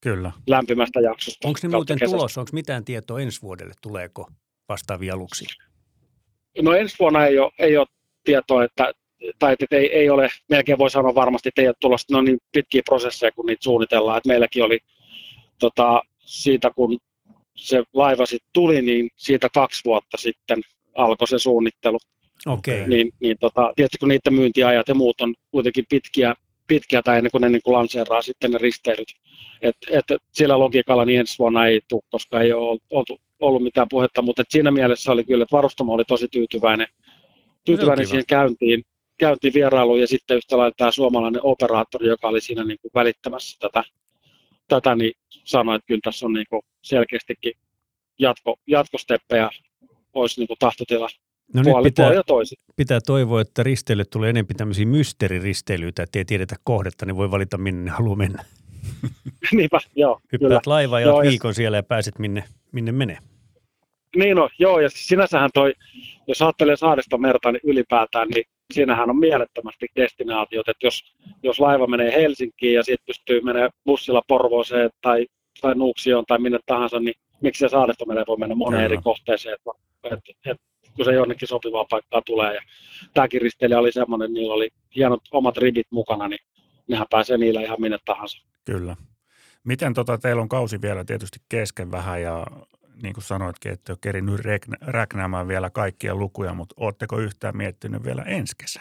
Kyllä. 0.01 0.33
lämpimästä 0.47 1.01
jaksosta. 1.01 1.49
Onko 1.49 1.61
ne 1.63 1.69
muuten 1.69 1.99
tulossa, 2.05 2.41
onko 2.41 2.51
mitään 2.53 2.85
tietoa 2.85 3.21
ensi 3.21 3.43
vuodelle, 3.43 3.75
tuleeko 3.83 4.31
vastaavia 4.69 5.15
aluksia? 5.15 5.49
No 6.63 6.73
ensi 6.73 6.97
vuonna 6.99 7.27
ei 7.27 7.39
ole, 7.39 7.53
ei 7.59 7.77
ole 7.77 7.87
tietoa, 8.25 8.65
että 8.65 8.93
tai 9.39 9.53
että 9.53 9.77
ei, 9.77 9.93
ei 9.93 10.11
ole, 10.11 10.29
melkein 10.49 10.79
voi 10.79 10.91
sanoa 10.91 11.15
varmasti, 11.15 11.49
että 11.49 11.63
ei 11.63 11.69
ole 11.69 11.75
tulossa 11.81 12.15
no 12.15 12.23
niin 12.23 12.39
pitkiä 12.53 12.83
prosesseja, 12.85 13.33
kun 13.33 13.47
niitä 13.47 13.65
suunnitellaan. 13.65 14.19
Että 14.19 14.29
meilläkin 14.29 14.65
oli 14.65 14.79
tota, 15.59 16.03
siitä, 16.19 16.71
kun 16.71 16.99
se 17.57 17.83
laiva 17.93 18.27
sitten 18.27 18.51
tuli, 18.53 18.83
niin 18.83 19.11
siitä 19.17 19.49
kaksi 19.55 19.85
vuotta 19.85 20.17
sitten 20.17 20.61
alkoi 20.95 21.29
se 21.29 21.39
suunnittelu. 21.39 21.99
Okay. 22.47 22.87
Niin, 22.87 23.13
niin 23.21 23.37
tota, 23.41 23.73
tietysti 23.77 23.99
kun 23.99 24.09
niiden 24.09 24.35
myyntiajat 24.35 24.89
ja 24.89 24.95
muut 24.95 25.21
on 25.21 25.35
kuitenkin 25.51 25.85
pitkiä, 25.89 26.35
pitkiä 26.67 27.03
tai 27.03 27.17
ennen 27.19 27.31
kuin 27.31 27.41
ne 27.41 27.49
niin 27.49 27.63
kuin 27.65 27.75
lanseeraa 27.75 28.23
sitten 28.23 28.51
ne 28.51 28.59
risteilyt. 28.59 29.09
Et, 29.63 29.77
et, 29.91 30.05
sillä 30.33 30.59
logiikalla 30.59 31.05
niin 31.05 31.21
ensi 31.21 31.39
vuonna 31.39 31.67
ei 31.67 31.81
tule, 31.89 32.03
koska 32.11 32.41
ei 32.41 32.53
ole 32.53 32.79
ollut, 32.91 33.21
ollut 33.41 33.63
mitään 33.63 33.87
puhetta, 33.91 34.23
mutta 34.23 34.43
siinä 34.49 34.71
mielessä 34.71 35.13
oli 35.13 35.25
kyllä, 35.25 35.43
että 35.43 35.57
varustamo 35.57 35.93
oli 35.93 36.05
tosi 36.05 36.29
tyytyväinen, 36.29 36.87
tyytyväinen 37.65 38.07
siihen 38.07 38.27
käyntiin 38.29 38.85
käyntiin 39.23 39.55
vierailuun 39.55 40.01
ja 40.01 40.07
sitten 40.07 40.37
yhtä 40.37 40.59
lailla 40.59 40.75
tämä 40.77 40.91
suomalainen 40.91 41.41
operaattori, 41.45 42.07
joka 42.07 42.29
oli 42.29 42.41
siinä 42.41 42.65
niin 42.65 42.79
kuin 42.83 42.91
välittämässä 42.95 43.59
tätä, 43.61 43.85
tätä, 44.69 44.95
niin 44.95 45.13
sanoi, 45.45 45.77
että 45.77 45.87
kyllä 45.87 46.01
tässä 46.05 46.27
on 46.27 46.33
niin 46.33 46.47
kuin 46.51 46.63
selkeästikin 46.83 47.53
jatko, 48.19 48.57
jatkosteppejä 48.67 49.51
olisi 50.15 50.41
niin 50.41 50.49
kuin 50.49 50.59
tahtotila 50.59 51.09
No 51.55 51.63
nyt 51.63 51.85
pitää, 51.85 52.11
pitää 52.77 53.01
toivoa, 53.07 53.41
että 53.41 53.63
risteille 53.63 54.05
tulee 54.05 54.31
enemmän 54.31 54.57
tämmöisiä 54.57 54.87
mysteeriristeilyitä, 54.87 56.03
että 56.03 56.19
ei 56.19 56.25
tiedetä 56.25 56.57
kohdetta, 56.65 57.07
niin 57.07 57.17
voi 57.17 57.31
valita 57.31 57.59
minne 57.59 57.83
ne 57.83 57.91
haluaa 57.91 58.17
mennä. 58.17 58.45
Niinpä, 59.53 59.79
joo. 59.97 60.21
Hyppäät 60.33 60.67
laiva 60.67 61.01
ja 61.01 61.07
joo, 61.07 61.21
viikon 61.21 61.49
ja... 61.49 61.55
siellä 61.55 61.77
ja 61.77 61.83
pääset 61.83 62.19
minne, 62.19 62.45
minne 62.73 62.93
menee. 62.93 63.19
Niin 64.17 64.37
no, 64.37 64.49
joo, 64.59 64.81
ja 64.81 64.89
sinänsähän 64.93 65.51
toi, 65.55 65.75
jos 66.29 66.43
ajattelee 66.43 66.77
saaristomerta 66.77 67.53
niin 67.53 67.61
ylipäätään, 67.65 68.29
niin 68.29 68.45
siinähän 68.73 69.11
on 69.11 69.19
mielettömästi 69.19 69.87
destinaatiot, 69.97 70.69
että 70.69 70.87
jos, 70.87 71.15
jos 71.43 71.61
laiva 71.61 71.87
menee 71.87 72.13
Helsinkiin 72.13 72.75
ja 72.75 72.83
sitten 72.83 73.07
pystyy 73.07 73.41
menemään 73.41 73.71
bussilla 73.85 74.23
Porvooseen 74.29 74.91
tai, 75.01 75.27
tai 75.61 75.75
Nuuksioon 75.75 76.25
tai 76.27 76.39
minne 76.39 76.59
tahansa, 76.67 77.01
niin 77.01 77.15
miksi 77.41 77.61
se 77.61 77.69
saaristomereen 77.69 78.27
voi 78.29 78.37
mennä 78.37 78.55
moneen 78.55 78.85
eri 78.85 78.99
kohteeseen, 79.05 79.55
että, 79.55 79.71
että, 80.05 80.33
että 80.51 80.65
kun 80.97 81.05
se 81.05 81.13
jonnekin 81.13 81.49
sopivaa 81.49 81.87
paikkaa 81.91 82.23
tulee. 82.27 82.55
Ja 82.55 82.61
tämäkin 83.15 83.43
risteilijä 83.43 83.79
oli 83.79 83.93
semmoinen, 83.93 84.33
niillä 84.33 84.55
oli 84.55 84.69
hienot 84.97 85.21
omat 85.33 85.57
ribit 85.57 85.87
mukana, 85.91 86.29
niin 86.29 86.41
nehän 86.89 87.07
pääsee 87.11 87.39
niillä 87.39 87.61
ihan 87.61 87.81
minne 87.81 87.99
tahansa. 88.05 88.43
Kyllä. 88.65 88.97
Miten 89.65 89.95
tota, 89.95 90.19
teillä 90.19 90.43
on 90.43 90.49
kausi 90.49 90.83
vielä 90.83 91.05
tietysti 91.05 91.39
kesken 91.49 91.91
vähän 91.91 92.23
ja 92.23 92.47
niin 93.03 93.15
kuin 93.15 93.25
sanoitkin, 93.25 93.73
että 93.73 93.93
ole 93.93 93.99
kerinyt 94.01 94.41
räknäämään 94.81 95.49
vielä 95.49 95.71
kaikkia 95.71 96.15
lukuja, 96.15 96.55
mutta 96.55 96.75
ootteko 96.79 97.19
yhtään 97.19 97.57
miettinyt 97.57 98.05
vielä 98.05 98.23
ensi 98.23 98.55
kesä? 98.61 98.81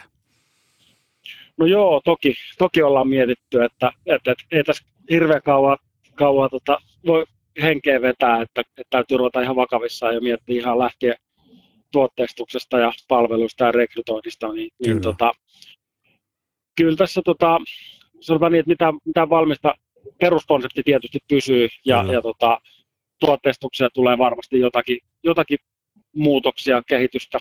No 1.56 1.66
joo, 1.66 2.00
toki, 2.04 2.34
toki 2.58 2.82
ollaan 2.82 3.08
mietitty, 3.08 3.64
että, 3.64 3.92
että, 4.06 4.32
että 4.32 4.44
ei 4.52 4.64
tässä 4.64 4.84
hirveän 5.10 5.42
kauan, 5.42 5.78
kauan 6.14 6.50
tota, 6.50 6.78
voi 7.06 7.24
henkeä 7.62 8.02
vetää, 8.02 8.42
että, 8.42 8.60
että 8.60 8.82
täytyy 8.90 9.16
ruveta 9.16 9.40
ihan 9.40 9.56
vakavissaan 9.56 10.14
ja 10.14 10.20
miettiä 10.20 10.60
ihan 10.60 10.78
lähtien 10.78 11.14
tuotteistuksesta 11.92 12.78
ja 12.78 12.92
palveluista 13.08 13.64
ja 13.64 13.72
rekrytoinnista, 13.72 14.52
niin, 14.52 14.56
niin 14.56 14.72
kyllä. 14.84 15.00
Tota, 15.00 15.32
kyllä 16.76 16.96
tässä 16.96 17.22
tota, 17.24 17.58
sanotaan 18.20 18.52
niin, 18.52 18.60
että 18.60 18.70
mitä, 18.70 18.92
mitä 19.04 19.28
valmista 19.30 19.74
peruskonsepti 20.20 20.82
tietysti 20.82 21.18
pysyy 21.28 21.68
ja, 21.84 22.04
ja 22.12 22.22
tota, 22.22 22.60
tuotteistukseen 23.26 23.90
tulee 23.94 24.18
varmasti 24.18 24.60
jotakin, 24.60 24.98
jotakin 25.22 25.58
muutoksia, 26.14 26.82
kehitystä 26.88 27.38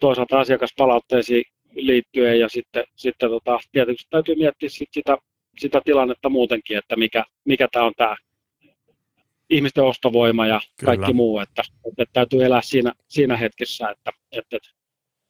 toisaalta 0.00 0.40
asiakaspalautteisiin 0.40 1.44
liittyen 1.74 2.40
ja 2.40 2.48
sitten, 2.48 2.84
sitten 2.96 3.30
tota, 3.30 3.58
tietysti 3.72 4.06
täytyy 4.10 4.34
miettiä 4.34 4.68
sit 4.68 4.88
sitä, 4.92 5.18
sitä 5.58 5.80
tilannetta 5.84 6.28
muutenkin, 6.28 6.78
että 6.78 6.96
mikä, 6.96 7.24
mikä 7.44 7.68
tämä 7.72 7.84
on 7.84 7.92
tämä 7.96 8.16
ihmisten 9.50 9.84
ostovoima 9.84 10.46
ja 10.46 10.60
Kyllä. 10.60 10.96
kaikki 10.96 11.12
muu, 11.12 11.38
että, 11.38 11.62
että 11.98 12.12
täytyy 12.12 12.44
elää 12.44 12.62
siinä, 12.62 12.92
siinä 13.08 13.36
hetkessä, 13.36 13.90
että, 13.90 14.10
että, 14.32 14.56
että 14.56 14.68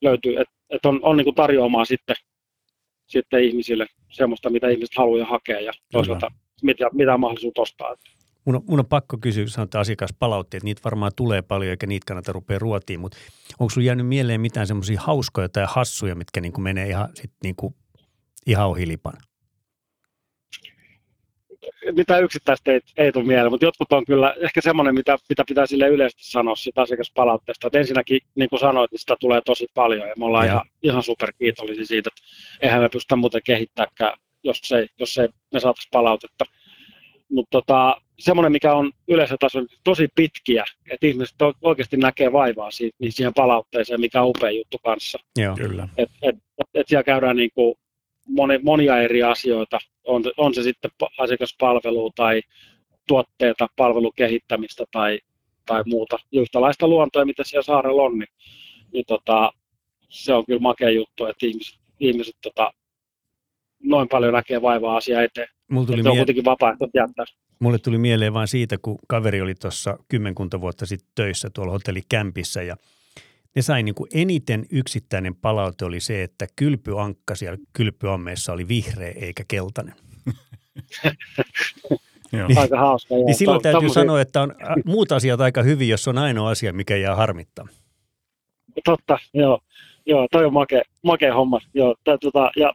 löytyy, 0.02 0.32
että, 0.32 0.54
että 0.70 0.88
on, 0.88 1.00
on 1.02 1.16
niin 1.16 1.34
tarjoamaan 1.34 1.86
sitten, 1.86 2.16
sitten 3.06 3.44
ihmisille 3.44 3.86
semmoista, 4.10 4.50
mitä 4.50 4.68
ihmiset 4.68 4.96
haluaa 4.96 5.26
hakea 5.26 5.60
ja 5.60 5.72
toisaalta 5.92 6.30
mitä, 6.62 6.90
mitä 6.92 7.14
on 7.14 7.20
mahdollisuus 7.20 7.58
ostaa. 7.58 7.96
Mun 8.44 8.56
on, 8.56 8.62
mun 8.66 8.78
on 8.78 8.86
pakko 8.86 9.18
kysyä, 9.18 9.44
kun 9.44 9.50
sanotaan 9.50 9.80
asiakaspalautteet, 9.80 10.62
niitä 10.62 10.80
varmaan 10.84 11.12
tulee 11.16 11.42
paljon 11.42 11.70
eikä 11.70 11.86
niitä 11.86 12.04
kannata 12.06 12.32
rupea 12.32 12.58
ruotiin, 12.58 13.00
mutta 13.00 13.18
onko 13.58 13.70
sinulla 13.70 13.86
jäänyt 13.86 14.06
mieleen 14.06 14.40
mitään 14.40 14.66
semmoisia 14.66 15.00
hauskoja 15.00 15.48
tai 15.48 15.64
hassuja, 15.68 16.14
mitkä 16.14 16.40
niin 16.40 16.52
kuin 16.52 16.62
menee 16.62 16.88
ihan, 16.88 17.08
sit 17.14 17.32
niin 17.42 17.56
kuin, 17.56 17.74
ihan 18.46 18.68
ohi 18.68 18.88
lipan? 18.88 19.12
Mitä 21.92 22.18
yksittäistä 22.18 22.72
ei, 22.72 22.80
ei 22.96 23.12
tule 23.12 23.24
mieleen, 23.24 23.52
mutta 23.52 23.66
jotkut 23.66 23.92
on 23.92 24.04
kyllä 24.04 24.34
ehkä 24.40 24.60
semmoinen, 24.60 24.94
mitä, 24.94 25.18
mitä 25.28 25.44
pitää 25.48 25.66
sille 25.66 25.88
yleisesti 25.88 26.30
sanoa 26.30 26.56
siitä 26.56 26.82
asiakaspalautteesta. 26.82 27.66
Että 27.66 27.78
ensinnäkin, 27.78 28.20
niin 28.34 28.50
kuin 28.50 28.60
sanoit, 28.60 28.90
niin 28.90 28.98
sitä 28.98 29.16
tulee 29.20 29.40
tosi 29.44 29.66
paljon 29.74 30.08
ja 30.08 30.14
me 30.18 30.24
ollaan 30.24 30.46
ja. 30.46 30.52
ihan, 30.52 30.66
ihan 30.82 31.02
superkiitollisia 31.02 31.86
siitä, 31.86 32.10
että 32.10 32.22
eihän 32.60 32.82
me 32.82 32.88
pystytä 32.88 33.16
muuten 33.16 33.40
kehittämään, 33.44 34.18
jos 34.44 34.72
ei, 34.72 34.86
jos 34.98 35.18
ei 35.18 35.28
me 35.52 35.60
saataisiin 35.60 35.90
palautetta. 35.92 36.44
Mutta 37.30 37.50
tota, 37.50 38.00
semmoinen, 38.20 38.52
mikä 38.52 38.74
on 38.74 38.92
yleisötasolla 39.08 39.66
tosi 39.84 40.08
pitkiä, 40.14 40.64
että 40.90 41.06
ihmiset 41.06 41.36
oikeasti 41.62 41.96
näkee 41.96 42.32
vaivaa 42.32 42.70
siitä, 42.70 42.96
niin 43.00 43.12
siihen 43.12 43.34
palautteeseen, 43.34 44.00
mikä 44.00 44.22
on 44.22 44.28
upea 44.28 44.50
juttu 44.50 44.78
kanssa. 44.84 45.18
Joo, 45.38 45.56
kyllä. 45.56 45.88
Et, 45.98 46.10
et, 46.22 46.36
et, 46.58 46.68
et 46.74 46.88
siellä 46.88 47.02
käydään 47.02 47.36
niin 47.36 47.50
kuin 47.54 47.74
moni, 48.28 48.58
monia 48.62 49.02
eri 49.02 49.22
asioita, 49.22 49.78
on, 50.04 50.22
on 50.36 50.54
se 50.54 50.62
sitten 50.62 50.90
asiakaspalvelu 51.18 52.10
tai 52.16 52.42
tuotteita, 53.08 53.66
palvelukehittämistä 53.76 54.84
tai, 54.92 55.18
tai 55.66 55.82
muuta. 55.86 56.18
Yhtälaista 56.32 56.88
luontoa, 56.88 57.24
mitä 57.24 57.44
siellä 57.44 57.62
saarella 57.62 58.02
on, 58.02 58.18
niin, 58.18 58.28
niin 58.92 59.04
tota, 59.06 59.52
se 60.08 60.34
on 60.34 60.46
kyllä 60.46 60.60
makea 60.60 60.90
juttu, 60.90 61.26
että 61.26 61.46
ihmiset, 61.46 61.80
ihmiset 62.00 62.36
tota, 62.42 62.70
noin 63.82 64.08
paljon 64.08 64.32
näkee 64.32 64.62
vaivaa 64.62 64.96
asiaa 64.96 65.22
eteen. 65.22 65.48
Mulla 65.70 65.86
tuli 65.86 66.02
mie- 66.02 66.10
on 66.10 66.16
kuitenkin 66.16 66.44
vapaaehtoista 66.44 66.98
jättää. 66.98 67.24
Mulle 67.60 67.78
tuli 67.78 67.98
mieleen 67.98 68.34
vain 68.34 68.48
siitä, 68.48 68.76
kun 68.82 68.98
kaveri 69.08 69.40
oli 69.40 69.54
tuossa 69.54 69.98
kymmenkunta 70.08 70.60
vuotta 70.60 70.86
sitten 70.86 71.10
töissä 71.14 71.50
tuolla 71.50 71.72
hotellikämpissä 71.72 72.62
ja 72.62 72.76
ne 73.56 73.62
sai 73.62 73.82
niin 73.82 73.94
kuin 73.94 74.10
eniten 74.14 74.66
yksittäinen 74.70 75.34
palaute 75.36 75.84
oli 75.84 76.00
se, 76.00 76.22
että 76.22 76.46
kylpyankka 76.56 77.34
siellä 77.34 77.58
kylpyammeessa 77.72 78.52
oli 78.52 78.68
vihreä 78.68 79.12
eikä 79.16 79.44
keltainen. 79.48 79.94
niin, 82.32 82.58
aika 82.58 82.78
hauska. 82.78 83.14
Niin 83.14 83.34
silloin 83.34 83.62
täytyy 83.62 83.76
tommosia... 83.80 84.02
sanoa, 84.02 84.20
että 84.20 84.42
on 84.42 84.54
muut 84.84 85.12
asiat 85.12 85.40
aika 85.40 85.62
hyvin, 85.62 85.88
jos 85.88 86.08
on 86.08 86.18
ainoa 86.18 86.50
asia, 86.50 86.72
mikä 86.72 86.96
jää 86.96 87.16
harmittaa. 87.16 87.68
Totta, 88.84 89.18
joo. 89.34 89.60
Joo, 90.06 90.26
toi 90.32 90.44
on 90.44 90.52
makea, 90.52 90.82
makea 91.02 91.34
homma. 91.34 91.60
Joo, 91.74 91.94
tää, 92.04 92.18
tota, 92.18 92.50
ja 92.56 92.72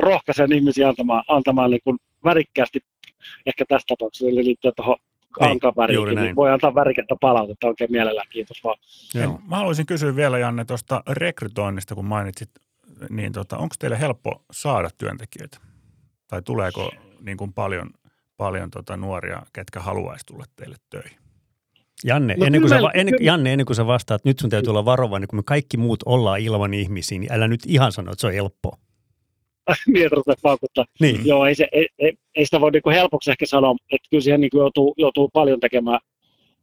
rohkaisen 0.00 0.52
ihmisiä 0.52 0.88
antamaan, 0.88 1.24
antamaan 1.28 1.70
niin 1.70 1.80
kuin 1.84 1.98
värikkäästi, 2.24 2.80
ehkä 3.46 3.64
tässä 3.68 3.86
tapauksessa 3.88 4.26
eli 4.26 4.44
liittyen 4.44 4.74
tuohon 4.76 4.96
ankan 5.40 5.72
väriin, 5.76 6.20
niin 6.20 6.36
voi 6.36 6.50
antaa 6.50 6.74
värikettä 6.74 7.16
palautetta 7.20 7.66
oikein 7.66 7.92
mielellään, 7.92 8.28
kiitos 8.30 8.64
vaan. 8.64 8.76
Joo. 9.14 9.40
Mä 9.48 9.56
haluaisin 9.56 9.86
kysyä 9.86 10.16
vielä 10.16 10.38
Janne 10.38 10.64
tuosta 10.64 11.02
rekrytoinnista, 11.08 11.94
kun 11.94 12.04
mainitsit, 12.04 12.50
niin 13.10 13.32
tota, 13.32 13.58
onko 13.58 13.74
teille 13.78 14.00
helppo 14.00 14.42
saada 14.50 14.90
työntekijöitä? 14.98 15.58
Tai 16.28 16.42
tuleeko 16.42 16.90
niin 17.20 17.36
kuin 17.36 17.52
paljon, 17.52 17.90
paljon 18.36 18.70
tota 18.70 18.96
nuoria, 18.96 19.42
ketkä 19.52 19.80
haluaisi 19.80 20.26
tulla 20.26 20.44
teille 20.56 20.76
töihin? 20.90 21.18
Janne, 22.04 22.34
no 22.38 22.46
ennen 22.46 22.60
kuin 22.60 22.68
sä, 22.68 22.78
ennen, 22.94 23.14
Janne, 23.20 23.52
ennen 23.52 23.66
kuin 23.66 23.76
sä 23.76 23.86
vastaat, 23.86 24.24
nyt 24.24 24.38
sun 24.38 24.50
täytyy 24.50 24.70
olla 24.70 24.84
varovainen, 24.84 25.28
kun 25.28 25.38
me 25.38 25.42
kaikki 25.42 25.76
muut 25.76 26.02
ollaan 26.06 26.40
ilman 26.40 26.74
ihmisiä, 26.74 27.18
niin 27.18 27.32
älä 27.32 27.48
nyt 27.48 27.60
ihan 27.66 27.92
sano, 27.92 28.12
että 28.12 28.20
se 28.20 28.26
on 28.26 28.32
helppoa. 28.32 28.78
niin, 29.94 30.12
rupea 30.12 30.34
paukuttaa. 30.42 30.84
Niin. 31.00 31.26
Joo, 31.26 31.46
ei, 31.46 31.54
se, 31.54 31.68
ei, 31.72 31.88
ei, 31.98 32.12
ei 32.34 32.44
sitä 32.44 32.60
voi 32.60 32.70
niin 32.70 32.94
helpoksi 32.94 33.30
ehkä 33.30 33.46
sanoa, 33.46 33.76
että 33.92 34.08
kyllä 34.10 34.22
siihen 34.22 34.40
niin 34.40 34.50
joutuu, 34.54 34.94
joutuu 34.96 35.28
paljon 35.28 35.60
tekemään 35.60 36.00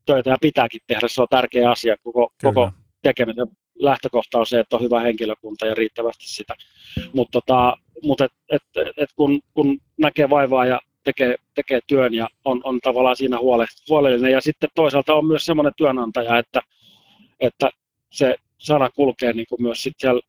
töitä 0.06 0.30
ja 0.30 0.38
pitääkin 0.42 0.82
tehdä. 0.88 1.08
Se 1.08 1.22
on 1.22 1.28
tärkeä 1.30 1.72
asia. 1.72 1.96
Koko, 2.04 2.34
koko 2.42 2.72
tekemisen 3.02 3.48
lähtökohta 3.76 4.40
on 4.40 4.46
se, 4.46 4.60
että 4.60 4.76
on 4.76 4.82
hyvä 4.82 5.00
henkilökunta 5.00 5.66
ja 5.66 5.76
riittävästi 5.76 6.28
sitä. 6.28 6.56
Mutta 7.14 7.42
tota, 7.42 7.78
mut 8.04 8.22
et, 8.22 8.32
et, 8.50 8.64
et 8.98 9.10
kun, 9.16 9.42
kun 9.54 9.80
näkee 9.98 10.30
vaivaa 10.30 10.66
ja 10.66 10.80
tekee, 11.04 11.36
tekee 11.56 11.80
työn 11.88 12.14
ja 12.14 12.30
on, 12.46 12.62
on 12.64 12.80
tavallaan 12.80 13.16
siinä 13.16 13.40
huole, 13.40 13.66
huolellinen. 13.90 14.32
Ja 14.32 14.42
sitten 14.42 14.70
toisaalta 14.76 15.14
on 15.14 15.26
myös 15.26 15.46
semmoinen 15.46 15.74
työnantaja, 15.78 16.38
että, 16.38 16.62
että 17.40 17.70
se 18.10 18.36
sana 18.58 18.90
kulkee 18.90 19.34
niin 19.34 19.46
kuin 19.50 19.62
myös 19.62 19.84
sit 19.84 19.94
siellä 19.98 20.22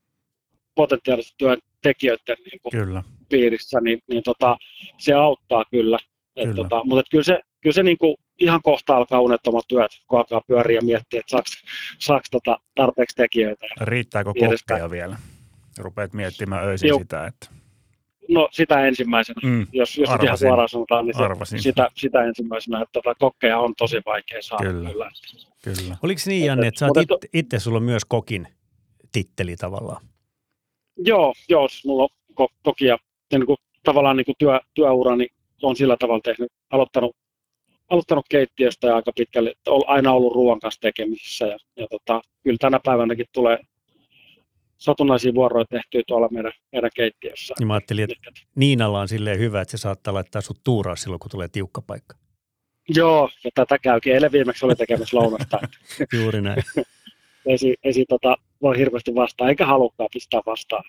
potentiaalisten 0.75 1.59
työntekijöiden 1.85 2.37
niin 2.45 2.61
kuin 2.63 2.73
kyllä. 2.73 3.03
piirissä, 3.29 3.81
niin, 3.81 3.99
niin 4.09 4.23
tota, 4.23 4.57
se 4.99 5.13
auttaa 5.13 5.65
kyllä. 5.71 5.99
Et 6.37 6.45
kyllä. 6.45 6.55
Tota, 6.55 6.85
mutta 6.85 7.01
et 7.01 7.07
kyllä 7.11 7.25
se, 7.25 7.41
kyllä 7.61 7.75
se 7.75 7.83
niin 7.83 7.99
kuin 7.99 8.17
ihan 8.39 8.61
kohta 8.63 8.97
alkaa 8.97 9.21
unettomat 9.21 9.65
työt, 9.69 9.91
kun 10.09 10.19
alkaa 10.19 10.41
pyöriä 10.47 10.79
ja 10.79 10.83
miettiä, 10.83 11.21
että 11.21 11.31
saako, 11.31 11.49
saako 11.99 12.25
tota 12.31 12.59
tarpeeksi 12.75 13.17
tekijöitä. 13.17 13.67
Riittääkö 13.81 14.33
kokkeja 14.41 14.91
vielä? 14.91 15.17
Rupeat 15.79 16.13
miettimään 16.13 16.67
öisin 16.67 16.89
Juu. 16.89 16.99
sitä, 16.99 17.27
että... 17.27 17.47
No 18.29 18.49
sitä 18.53 18.87
ensimmäisenä, 18.87 19.41
mm, 19.45 19.67
jos, 19.73 19.99
jos 19.99 20.11
ihan 20.23 20.39
suoraan 20.39 20.69
sanotaan, 20.69 21.07
niin 21.07 21.15
se, 21.45 21.59
sitä, 21.59 21.91
sitä 21.95 22.25
ensimmäisenä, 22.25 22.83
että 22.83 22.93
tota, 22.93 23.15
kokkeja 23.15 23.59
on 23.59 23.75
tosi 23.79 23.97
vaikea 24.07 24.43
saada 24.43 24.65
kyllä. 24.65 24.91
kyllä. 24.91 25.11
kyllä. 25.63 25.97
Oliko 26.03 26.21
niin, 26.27 26.47
Janne, 26.47 26.67
että 26.67 26.79
sä 26.79 26.87
oot 26.87 26.97
itse, 26.97 27.29
itse 27.33 27.59
sulla 27.59 27.77
on 27.77 27.83
myös 27.83 28.05
kokin 28.05 28.49
titteli 29.13 29.57
tavallaan? 29.57 30.03
Joo, 30.97 31.35
joo 31.49 31.69
siis 31.69 31.85
mulla 31.85 32.09
on 32.37 32.49
toki 32.63 32.85
ja, 32.85 32.99
ja 33.33 33.39
niin 33.39 33.47
kuin, 33.47 33.57
tavallaan 33.83 34.17
niin 34.17 34.25
kuin 34.25 34.37
työ, 34.39 34.61
työurani 34.75 35.27
on 35.63 35.77
sillä 35.77 35.97
tavalla 36.01 36.21
tehnyt, 36.25 36.53
aloittanut, 36.71 37.17
aloittanut 37.91 38.27
keittiöstä 38.31 38.87
ja 38.87 38.97
aika 38.97 39.13
pitkälle, 39.17 39.55
on 39.67 39.83
aina 39.87 40.13
ollut 40.13 40.35
ruoan 40.35 40.61
kanssa 40.61 40.81
tekemisissä 40.81 41.47
ja, 41.47 41.57
ja 41.77 41.87
tota, 41.91 42.21
kyllä 42.43 42.57
tänä 42.61 42.81
päivänäkin 42.85 43.27
tulee 43.33 43.59
satunnaisia 44.79 45.35
vuoroja 45.35 45.65
tehtyä 45.65 46.03
tuolla 46.07 46.29
meidän, 46.31 46.53
meidän 46.73 46.91
keittiössä. 46.97 47.55
Niin 47.59 47.67
mä 47.67 47.75
ajattelin, 47.75 48.05
että 48.05 48.41
Niinalla 48.55 49.01
on 49.01 49.09
silleen 49.09 49.39
hyvä, 49.39 49.61
että 49.61 49.77
se 49.77 49.81
saattaa 49.81 50.15
laittaa 50.15 50.43
sut 50.43 50.61
tuuraa 50.65 50.97
silloin, 50.97 51.21
kun 51.21 51.31
tulee 51.31 51.49
tiukka 51.49 51.83
paikka. 51.83 52.17
Joo, 52.89 53.31
ja 53.45 53.51
tätä 53.55 53.79
käykin. 53.79 54.15
Eilen 54.15 54.33
viimeksi 54.33 54.67
oli 54.67 54.75
tekemässä 54.75 55.17
lounasta. 55.17 55.59
Juuri 56.21 56.41
näin. 56.41 56.63
ei, 57.47 57.77
ei 57.85 58.05
tota, 58.09 58.37
voi 58.65 58.79
hirveästi 58.79 59.15
vastaan, 59.15 59.51
eikä 59.51 59.67
halukkaan 59.67 60.09
pistää 60.13 60.41
vastaan. 60.47 60.85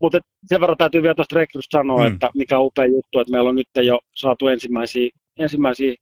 Mutta 0.00 0.18
sen 0.46 0.60
verran 0.60 0.76
täytyy 0.76 1.02
vielä 1.02 1.14
tuosta 1.14 1.36
rekrystä 1.36 1.78
sanoa, 1.78 2.08
mm. 2.08 2.14
että 2.14 2.30
mikä 2.34 2.58
on 2.58 2.66
upea 2.66 2.86
juttu, 2.86 3.20
että 3.20 3.30
meillä 3.30 3.48
on 3.48 3.56
nyt 3.56 3.68
jo 3.82 3.98
saatu 4.14 4.48
ensimmäisiä, 4.48 5.10
ensimmäisiä 5.38 5.94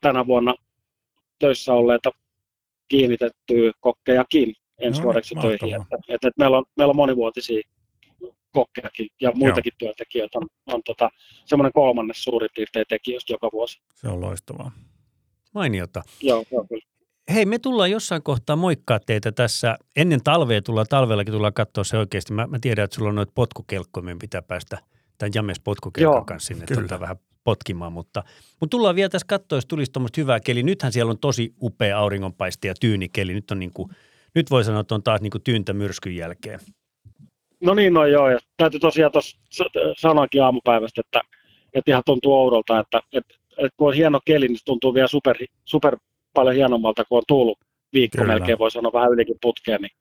tänä 0.00 0.26
vuonna 0.26 0.54
töissä 1.38 1.72
olleita 1.72 2.10
kiinnitettyä 2.88 3.72
kokkejakin 3.80 4.54
ensi 4.78 5.00
no, 5.00 5.04
vuodeksi 5.04 5.34
töihin. 5.34 5.82
Että, 5.82 5.96
että, 5.96 6.28
että 6.28 6.38
meillä, 6.38 6.58
on, 6.58 6.64
meillä 6.76 6.90
on 6.90 6.96
monivuotisia 6.96 7.62
kokkejakin 8.52 9.08
ja 9.20 9.32
muitakin 9.34 9.72
Joo. 9.72 9.76
työntekijöitä 9.78 10.38
on, 10.38 10.46
on 10.66 10.82
tota, 10.84 11.10
semmoinen 11.44 11.72
kolmannes 11.72 12.24
suurin 12.24 12.50
piirtein 12.54 12.86
tekijöistä 12.88 13.32
joka 13.32 13.50
vuosi. 13.52 13.78
Se 13.94 14.08
on 14.08 14.20
loistavaa. 14.20 14.72
Mainiota. 15.54 16.02
Joo, 16.22 16.44
se 16.50 16.58
on 16.58 16.68
kyllä. 16.68 16.93
Hei, 17.32 17.46
me 17.46 17.58
tullaan 17.58 17.90
jossain 17.90 18.22
kohtaa 18.22 18.56
moikkaa 18.56 19.00
teitä 19.00 19.32
tässä. 19.32 19.78
Ennen 19.96 20.22
talvea 20.24 20.62
tullaan, 20.62 20.86
talvellakin 20.90 21.34
tullaan 21.34 21.52
katsoa 21.52 21.84
se 21.84 21.98
oikeasti. 21.98 22.32
Mä, 22.32 22.46
mä 22.46 22.58
tiedän, 22.60 22.84
että 22.84 22.94
sulla 22.94 23.08
on 23.08 23.14
noita 23.14 23.32
potkukelkkoja, 23.34 24.04
meidän 24.04 24.18
pitää 24.18 24.42
päästä 24.42 24.78
tämän 25.18 25.32
James 25.34 25.60
potkukelkon 25.60 26.26
kanssa 26.26 26.46
sinne 26.46 26.66
tota, 26.66 27.00
vähän 27.00 27.16
potkimaan, 27.44 27.92
mutta, 27.92 28.22
mutta 28.60 28.70
tullaan 28.70 28.96
vielä 28.96 29.08
tässä 29.08 29.26
katsoa, 29.26 29.56
jos 29.56 29.66
tulisi 29.66 29.92
tuommoista 29.92 30.20
hyvää 30.20 30.40
keli. 30.40 30.62
Nythän 30.62 30.92
siellä 30.92 31.10
on 31.10 31.18
tosi 31.18 31.54
upea 31.62 31.98
auringonpaiste 31.98 32.68
ja 32.68 32.74
tyyni 32.80 33.08
keli. 33.08 33.34
Nyt, 33.34 33.50
on 33.50 33.58
niin 33.58 33.72
kuin, 33.74 33.88
nyt 34.34 34.50
voi 34.50 34.64
sanoa, 34.64 34.80
että 34.80 34.94
on 34.94 35.02
taas 35.02 35.20
niin 35.20 35.30
kuin 35.30 35.42
tyyntä 35.42 35.72
myrskyn 35.72 36.16
jälkeen. 36.16 36.60
No 37.60 37.74
niin, 37.74 37.94
no 37.94 38.06
joo, 38.06 38.30
ja 38.30 38.38
täytyy 38.56 38.80
tosiaan 38.80 39.12
tuossa 39.12 39.38
sanoakin 39.98 40.42
aamupäivästä, 40.42 41.00
että, 41.00 41.20
että 41.74 41.90
ihan 41.90 42.02
tuntuu 42.06 42.34
oudolta, 42.34 42.80
että, 42.80 43.00
että, 43.12 43.34
että 43.50 43.76
kun 43.76 43.88
on 43.88 43.94
hieno 43.94 44.20
keli, 44.24 44.48
niin 44.48 44.58
se 44.58 44.64
tuntuu 44.64 44.94
vielä 44.94 45.08
super, 45.08 45.36
super 45.64 45.96
paljon 46.34 46.54
hienommalta, 46.54 47.04
kun 47.04 47.18
on 47.18 47.24
tullut 47.28 47.58
viikko 47.92 48.18
kyllä. 48.18 48.34
melkein, 48.34 48.58
voi 48.58 48.70
sanoa 48.70 48.92
vähän 48.92 49.12
ylikin 49.12 49.36
putkeen, 49.42 49.80
niin 49.80 49.92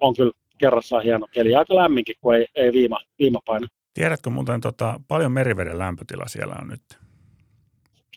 on 0.00 0.14
kyllä 0.16 0.32
kerrassaan 0.58 1.02
hieno 1.02 1.26
keli. 1.30 1.54
Aika 1.54 1.74
lämminkin, 1.74 2.14
kun 2.20 2.34
ei, 2.34 2.46
ei 2.54 2.72
viima, 2.72 2.98
viima 3.18 3.38
paina. 3.46 3.66
Tiedätkö 3.94 4.30
muuten, 4.30 4.60
tota, 4.60 5.00
paljon 5.08 5.32
meriveden 5.32 5.78
lämpötila 5.78 6.24
siellä 6.26 6.54
on 6.62 6.68
nyt? 6.68 6.82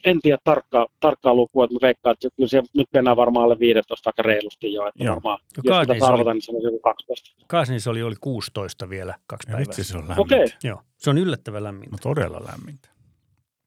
En 0.06 0.20
tiedä 0.22 0.38
tarkkaa, 0.44 0.88
tarkkaa 1.00 1.34
lukua, 1.34 1.64
että 1.64 1.74
mä 1.74 1.80
veikkaan, 1.82 2.14
että 2.14 2.30
kyllä 2.36 2.50
se, 2.50 2.64
nyt 2.74 2.88
mennään 2.94 3.18
varmaan 3.18 3.44
alle 3.44 3.60
15 3.60 4.10
aika 4.10 4.22
reilusti 4.22 4.74
jo. 4.74 4.88
Että 4.88 5.04
Joo. 5.04 5.16
varmaan, 5.16 5.40
no, 5.58 5.64
jos 5.64 5.82
sitä 5.82 6.06
tarvitaan, 6.06 6.36
niin 6.36 6.42
se 6.42 6.52
on 6.52 6.64
joku 6.64 6.80
12. 6.80 7.36
Kaasnissa 7.48 7.92
oli, 7.92 8.04
oli 8.04 8.16
16 8.22 8.90
vielä 8.90 9.16
kaksi 9.28 9.48
päivää. 9.48 9.60
Vitsi, 9.60 9.84
se 9.84 9.98
on 9.98 10.00
lämmintä. 10.00 10.22
Okei. 10.22 10.44
Okay. 10.44 10.58
Joo, 10.64 10.82
se 10.98 11.10
on 11.10 11.18
yllättävän 11.18 11.64
lämmintä. 11.64 11.92
No 11.92 11.98
todella 12.02 12.42
lämmintä. 12.52 12.90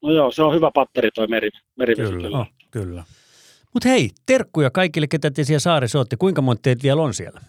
No 0.02 0.12
joo, 0.12 0.30
se 0.30 0.42
on 0.42 0.54
hyvä 0.54 0.70
patteri 0.74 1.10
toi 1.14 1.26
meri, 1.26 1.50
merivesi. 1.76 2.12
Kyllä, 2.12 2.28
kyllä. 2.28 2.38
Oh, 2.38 2.46
kyllä. 2.70 3.04
Mutta 3.74 3.88
hei, 3.88 4.10
terkkuja 4.26 4.70
kaikille, 4.70 5.06
ketä 5.06 5.30
te 5.30 5.44
siellä 5.44 5.60
saaressa 5.60 5.98
olette. 5.98 6.16
Kuinka 6.16 6.42
monta 6.42 6.60
teitä 6.62 6.82
vielä 6.82 7.02
on 7.02 7.14
siellä? 7.14 7.40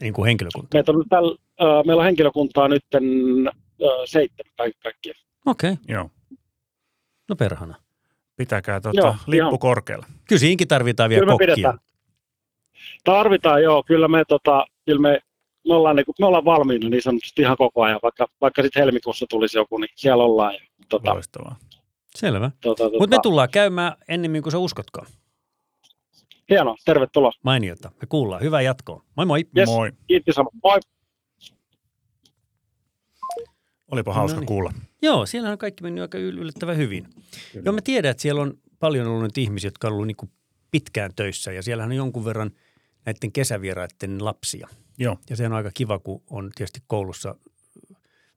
Niin 0.00 0.12
kuin 0.12 0.26
henkilökunta. 0.26 0.76
Meitä 0.76 0.92
on 0.92 1.04
täl, 1.08 1.36
äh, 1.62 1.84
meillä 1.86 2.00
on 2.00 2.04
henkilökuntaa 2.04 2.68
nyt 2.68 2.84
äh, 2.94 3.00
seitsemän 4.04 4.52
kaikki, 4.56 4.80
kaikkia. 4.82 5.12
Okei. 5.46 5.72
Okay. 5.72 5.84
Joo. 5.88 6.10
No 7.28 7.36
perhana. 7.36 7.74
Pitäkää 8.36 8.80
tuota 8.80 9.00
joo, 9.00 9.14
lippu 9.26 9.48
ihan. 9.48 9.58
korkealla. 9.58 10.06
Kyllä 10.28 10.40
siinkin 10.40 10.68
tarvitaan 10.68 11.10
vielä 11.10 11.20
kyllä 11.20 11.32
kokkia. 11.32 11.54
Pidetään. 11.54 11.78
Tarvitaan, 13.04 13.62
joo. 13.62 13.82
Kyllä 13.82 14.08
me, 14.08 14.24
tota, 14.28 14.66
kyllä 14.86 15.00
me, 15.00 15.20
me, 15.68 15.74
ollaan, 15.74 15.96
niin, 15.96 16.04
me 16.20 16.26
ollaan 16.26 16.44
valmiina 16.44 16.88
niin 16.88 17.02
sanotusti 17.02 17.42
ihan 17.42 17.56
koko 17.56 17.82
ajan. 17.82 18.00
Vaikka, 18.02 18.26
vaikka 18.40 18.62
sitten 18.62 18.80
helmikuussa 18.80 19.26
tulisi 19.30 19.58
joku, 19.58 19.78
niin 19.78 19.90
siellä 19.94 20.24
ollaan. 20.24 20.54
Ja, 20.54 20.60
tota, 20.88 21.14
Loistavaa. 21.14 21.56
Selvä. 22.16 22.50
Tota, 22.60 22.84
tota, 22.84 22.98
Mutta 22.98 23.16
me 23.16 23.20
tullaan 23.22 23.48
käymään 23.50 23.92
ennemmin 24.08 24.42
kuin 24.42 24.52
sä 24.52 24.58
uskotkaan. 24.58 25.06
Hienoa, 26.52 26.76
tervetuloa. 26.84 27.32
Mainiota, 27.42 27.90
me 28.00 28.06
kuullaan. 28.08 28.42
Hyvää 28.42 28.60
jatkoa. 28.60 29.04
Moi 29.16 29.26
moi. 29.26 29.46
Yes, 29.56 29.68
moi. 29.68 29.92
Kiitos, 30.06 30.36
moi. 30.62 30.80
Olipa 33.90 34.14
hauska 34.14 34.36
no 34.36 34.40
niin. 34.40 34.46
kuulla. 34.46 34.72
Joo, 35.02 35.26
siellä 35.26 35.50
on 35.50 35.58
kaikki 35.58 35.82
mennyt 35.82 36.02
aika 36.02 36.18
yllättävän 36.18 36.76
hyvin. 36.76 37.04
Kyllä. 37.52 37.64
Joo, 37.64 37.72
mä 37.72 37.80
tiedän, 37.80 38.10
että 38.10 38.20
siellä 38.22 38.42
on 38.42 38.54
paljon 38.78 39.06
ollut 39.06 39.22
nyt 39.22 39.38
ihmisiä, 39.38 39.68
jotka 39.68 39.88
on 39.88 39.94
ollut 39.94 40.06
niin 40.06 40.30
pitkään 40.70 41.10
töissä 41.16 41.52
ja 41.52 41.62
siellähän 41.62 41.90
on 41.90 41.96
jonkun 41.96 42.24
verran 42.24 42.50
näiden 43.04 43.32
kesävieraiden 43.32 44.24
lapsia. 44.24 44.68
Joo. 44.98 45.16
Ja 45.30 45.36
se 45.36 45.46
on 45.46 45.52
aika 45.52 45.70
kiva, 45.74 45.98
kun 45.98 46.22
on 46.30 46.50
tietysti 46.54 46.80
koulussa 46.86 47.34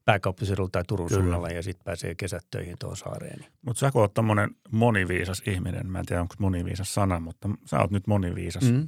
pääkaupunkiseudulla 0.06 0.70
tai 0.70 0.84
Turun 0.88 1.08
Kyllä. 1.08 1.22
suunnalla 1.22 1.50
ja 1.50 1.64
sitten 1.64 1.86
pääsee 1.86 2.16
kesät 2.16 2.46
töihin 2.52 2.76
tuohon 2.80 2.98
saareen. 2.98 3.46
Mutta 3.62 3.80
sä 3.80 3.92
kun 3.92 4.02
oot 4.02 4.14
tommonen 4.14 4.56
moniviisas 4.72 5.44
ihminen, 5.48 5.88
mä 5.88 6.00
en 6.00 6.06
tiedä 6.06 6.22
onko 6.22 6.36
moniviisas 6.40 6.94
sana, 6.94 7.20
mutta 7.20 7.50
sä 7.66 7.80
oot 7.80 7.92
nyt 7.92 8.08
moniviisas. 8.08 8.64
Mm. 8.64 8.88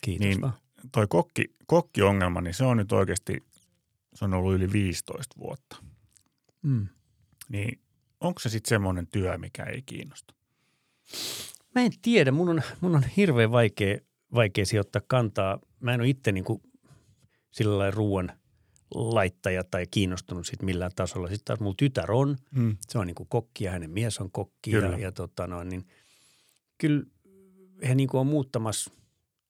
Kiitos 0.00 0.26
niin 0.26 0.40
vaan. 0.40 0.52
toi 0.92 1.06
kokki, 1.06 1.54
kokkiongelma, 1.66 2.40
niin 2.40 2.54
se 2.54 2.64
on 2.64 2.76
nyt 2.76 2.92
oikeasti, 2.92 3.44
se 4.14 4.24
on 4.24 4.34
ollut 4.34 4.54
yli 4.54 4.72
15 4.72 5.36
vuotta. 5.38 5.76
Mm. 6.62 6.88
Niin 7.48 7.80
onko 8.20 8.40
se 8.40 8.48
sitten 8.48 8.68
semmoinen 8.68 9.06
työ, 9.06 9.38
mikä 9.38 9.64
ei 9.64 9.82
kiinnosta? 9.82 10.34
Mä 11.74 11.82
en 11.82 11.92
tiedä. 12.02 12.32
Mun 12.32 12.48
on, 12.48 12.62
mun 12.80 12.96
on 12.96 13.02
hirveän 13.16 13.52
vaikea, 13.52 13.98
vaikea 14.34 14.66
sijoittaa 14.66 15.02
kantaa. 15.06 15.58
Mä 15.80 15.94
en 15.94 16.00
ole 16.00 16.08
itse 16.08 16.32
niin 16.32 16.44
kuin 16.44 16.62
sillä 17.50 17.78
lailla 17.78 17.96
ruoan– 17.96 18.32
laittaja 18.94 19.64
tai 19.64 19.86
kiinnostunut 19.90 20.46
siitä 20.46 20.64
millään 20.64 20.90
tasolla. 20.96 21.28
Sitten 21.28 21.44
taas 21.44 21.60
mulla 21.60 21.74
tytär 21.78 22.12
on, 22.12 22.36
mm. 22.50 22.76
se 22.80 22.98
on 22.98 23.06
niin 23.06 23.14
kuin 23.14 23.28
kokki 23.28 23.64
ja 23.64 23.70
hänen 23.70 23.90
mies 23.90 24.18
on 24.18 24.30
kokki. 24.30 24.70
Kyllä. 24.70 24.88
Ja, 24.88 24.98
ja 24.98 25.12
tota 25.12 25.46
no, 25.46 25.64
niin 25.64 25.86
kyllä 26.78 27.04
he 27.88 27.94
niin 27.94 28.08
kuin 28.08 28.20
on 28.20 28.26
muuttamassa 28.26 28.90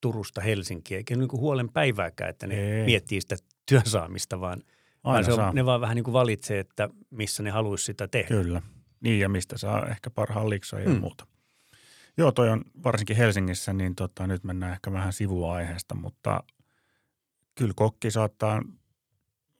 Turusta 0.00 0.40
Helsinkiä, 0.40 0.96
eikä 0.96 1.16
niin 1.16 1.28
kuin 1.28 1.40
huolen 1.40 1.68
päivääkään, 1.68 2.30
että 2.30 2.46
ne 2.46 2.80
Ei. 2.80 2.86
miettii 2.86 3.20
sitä 3.20 3.36
työsaamista, 3.66 4.40
vaan, 4.40 4.62
vaan 5.04 5.24
se 5.24 5.32
on, 5.32 5.54
ne 5.54 5.64
vaan 5.64 5.80
vähän 5.80 5.96
niin 5.96 6.04
kuin 6.04 6.12
valitsee, 6.12 6.58
että 6.58 6.88
missä 7.10 7.42
ne 7.42 7.50
haluaisi 7.50 7.84
sitä 7.84 8.08
tehdä. 8.08 8.28
Kyllä. 8.28 8.62
Niin 9.00 9.20
ja 9.20 9.28
mistä 9.28 9.58
saa 9.58 9.86
ehkä 9.86 10.10
parhaan 10.10 10.50
liksaa 10.50 10.80
ja 10.80 10.88
mm. 10.88 11.00
muuta. 11.00 11.26
Joo, 12.16 12.32
toi 12.32 12.50
on 12.50 12.64
varsinkin 12.84 13.16
Helsingissä, 13.16 13.72
niin 13.72 13.94
tota, 13.94 14.26
nyt 14.26 14.44
mennään 14.44 14.72
ehkä 14.72 14.92
vähän 14.92 15.12
sivuaiheesta, 15.12 15.94
mutta 15.94 16.42
kyllä 17.54 17.72
kokki 17.76 18.10
saattaa 18.10 18.62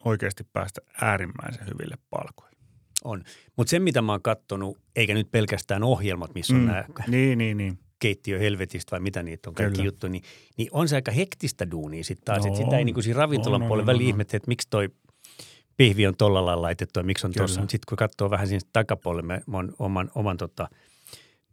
oikeasti 0.05 0.45
päästä 0.53 0.81
äärimmäisen 1.01 1.67
hyville 1.67 1.97
palkoille. 2.11 2.57
On. 3.05 3.25
Mutta 3.57 3.71
se, 3.71 3.79
mitä 3.79 4.03
mä 4.03 4.13
oon 4.13 4.23
katsonut, 4.23 4.79
eikä 4.97 5.15
nyt 5.15 5.31
pelkästään 5.31 5.83
ohjelmat, 5.83 6.35
missä 6.35 6.55
on 6.55 6.61
mm. 6.61 6.67
nämä 6.67 6.85
niin, 7.07 7.39
niin, 7.39 7.57
niin. 7.57 7.79
keittiö 7.99 8.39
helvetistä 8.39 8.91
vai 8.91 9.01
mitä 9.01 9.23
niitä 9.23 9.51
on 9.51 9.55
kaikki 9.55 9.85
juttu, 9.85 10.09
niin, 10.09 10.23
niin 10.57 10.69
on 10.73 10.89
se 10.89 10.97
aika 10.97 11.13
hektistä 11.13 11.71
duunia 11.71 12.05
sitten 12.05 12.25
taas. 12.25 12.45
No, 12.45 12.47
että 12.47 12.65
sitä 12.65 12.79
ei 12.79 12.85
niin 12.85 12.95
kuin 12.95 13.05
siinä 13.05 13.19
ravintolan 13.19 13.63
puolella 13.63 13.87
väliin 13.87 14.09
ihmettä, 14.09 14.37
että 14.37 14.49
miksi 14.49 14.69
toi 14.71 14.89
pihvi 15.77 16.07
on 16.07 16.17
tolla 16.17 16.45
lailla 16.45 16.63
laitettu 16.63 17.01
ja 17.01 17.05
miksi 17.05 17.27
on 17.27 17.33
tuossa. 17.37 17.61
Mutta 17.61 17.73
sitten 17.73 17.87
kun 17.89 17.97
katsoo 17.97 18.31
vähän 18.31 18.49
sinne 18.49 18.69
takapuolelle, 18.73 19.27
mä, 19.27 19.41
mä 19.47 19.57
oon 19.57 19.75
oman, 19.79 20.11
oman 20.15 20.37
tota, 20.37 20.69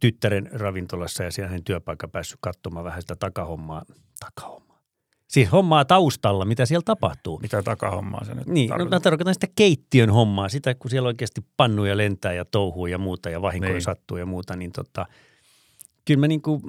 tyttären 0.00 0.50
ravintolassa 0.52 1.24
ja 1.24 1.30
siellä 1.30 1.48
hänen 1.48 1.64
työpaikka 1.64 2.08
päässyt 2.08 2.38
katsomaan 2.40 2.84
vähän 2.84 3.02
sitä 3.02 3.16
takahommaa. 3.16 3.84
Takahommaa 4.20 4.69
Siis 5.30 5.52
hommaa 5.52 5.84
taustalla, 5.84 6.44
mitä 6.44 6.66
siellä 6.66 6.82
tapahtuu. 6.84 7.38
Mitä 7.38 7.62
takahommaa 7.62 8.24
se 8.24 8.34
nyt 8.34 8.46
Niin, 8.46 8.70
no, 8.70 8.84
mä 8.84 9.00
tarkoitan 9.00 9.34
sitä 9.34 9.46
keittiön 9.56 10.10
hommaa, 10.10 10.48
sitä 10.48 10.74
kun 10.74 10.90
siellä 10.90 11.06
oikeasti 11.06 11.40
pannuja 11.56 11.96
lentää 11.96 12.32
ja 12.32 12.44
touhuu 12.44 12.86
ja 12.86 12.98
muuta 12.98 13.30
ja 13.30 13.42
vahinkoja 13.42 13.72
niin. 13.72 13.82
sattuu 13.82 14.16
ja 14.16 14.26
muuta, 14.26 14.56
niin 14.56 14.72
tota, 14.72 15.06
kyllä 16.04 16.20
mä 16.20 16.28
niin 16.28 16.42
kuin 16.42 16.62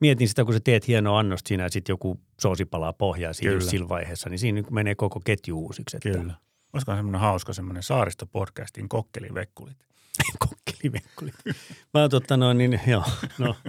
mietin 0.00 0.28
sitä, 0.28 0.44
kun 0.44 0.54
sä 0.54 0.60
teet 0.60 0.88
hienoa 0.88 1.18
annosta 1.18 1.48
siinä 1.48 1.62
ja 1.62 1.68
sitten 1.68 1.92
joku 1.92 2.20
soosi 2.40 2.64
palaa 2.64 2.92
pohjaa 2.92 3.32
siinä 3.32 3.60
sillä 3.60 3.88
vaiheessa, 3.88 4.30
niin 4.30 4.38
siinä 4.38 4.60
niin 4.60 4.74
menee 4.74 4.94
koko 4.94 5.20
ketju 5.24 5.58
uusiksi. 5.58 5.96
Että... 5.96 6.10
Kyllä. 6.10 6.34
Olisiko 6.72 6.96
semmoinen 6.96 7.20
hauska 7.20 7.52
semmoinen 7.52 7.82
saaristopodcastin 7.82 8.88
kokkelivekkulit? 8.88 9.76
kokkelivekkulit. 10.48 11.34
Mä 11.94 12.00
oon 12.00 12.10
totta 12.10 12.36
noin, 12.36 12.58
niin 12.58 12.80
joo, 12.86 13.04
no. 13.38 13.56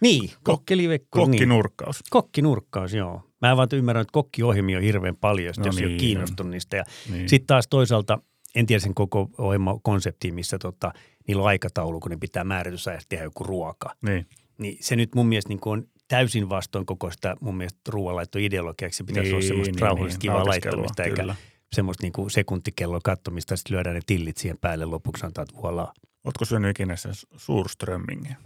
Niin, 0.00 0.30
kokkelivekku. 0.42 1.18
Kokkinurkkaus. 1.18 1.96
Niin. 1.96 2.10
Kokkinurkkaus, 2.10 2.94
joo. 2.94 3.25
Mä 3.42 3.56
vaan 3.56 3.68
ymmärrän, 3.72 4.02
että 4.02 4.12
kokkiohjelmia 4.12 4.78
on 4.78 4.84
hirveän 4.84 5.16
paljon, 5.16 5.54
no 5.58 5.66
jos 5.66 5.76
niin, 5.76 5.84
ei 5.84 5.92
ole 5.92 5.98
kiinnostunut 5.98 6.50
niistä. 6.50 6.76
Ja 6.76 6.84
niin. 7.10 7.28
Sitten 7.28 7.46
taas 7.46 7.68
toisaalta, 7.68 8.18
en 8.54 8.66
tiedä 8.66 8.80
sen 8.80 8.94
koko 8.94 9.30
ohjelmakonseptiin, 9.38 10.34
missä 10.34 10.58
tota, 10.58 10.92
niillä 11.28 11.42
on 11.42 11.48
aikataulu, 11.48 12.00
kun 12.00 12.10
ne 12.10 12.16
pitää 12.16 12.44
määritysajasta 12.44 13.08
tehdä 13.08 13.24
joku 13.24 13.44
ruoka. 13.44 13.94
Niin. 14.02 14.26
niin 14.58 14.78
se 14.80 14.96
nyt 14.96 15.14
mun 15.14 15.26
mielestä 15.26 15.48
niin 15.48 15.60
on 15.64 15.84
täysin 16.08 16.48
vastoin 16.48 16.86
koko 16.86 17.10
sitä 17.10 17.36
mun 17.40 17.56
mielestä 17.56 17.80
ruoanlaittoideologiaksi. 17.88 19.04
Pitäisi 19.04 19.28
niin, 19.28 19.34
olla 19.36 19.46
semmoista 19.46 19.72
niin, 19.72 19.82
rauhallista 19.82 20.16
niin, 20.16 20.20
kivaa 20.20 20.46
laittamista, 20.46 21.04
eikä 21.04 21.22
kyllä. 21.22 21.34
semmoista 21.72 22.02
niin 22.02 22.12
kuin 22.12 22.30
sekuntikelloa 22.30 23.00
katsomista, 23.04 23.56
sitten 23.56 23.74
lyödään 23.74 23.94
ne 23.94 24.00
tillit 24.06 24.36
siihen 24.36 24.58
päälle 24.60 24.84
lopuksi 24.84 25.26
antaa, 25.26 25.42
että 25.42 25.56
voilà. 25.56 25.92
Oletko 26.24 26.44
syönyt 26.44 26.70
ikinä 26.70 26.96
sen 26.96 27.12
suurströmmingiä? 27.36 28.36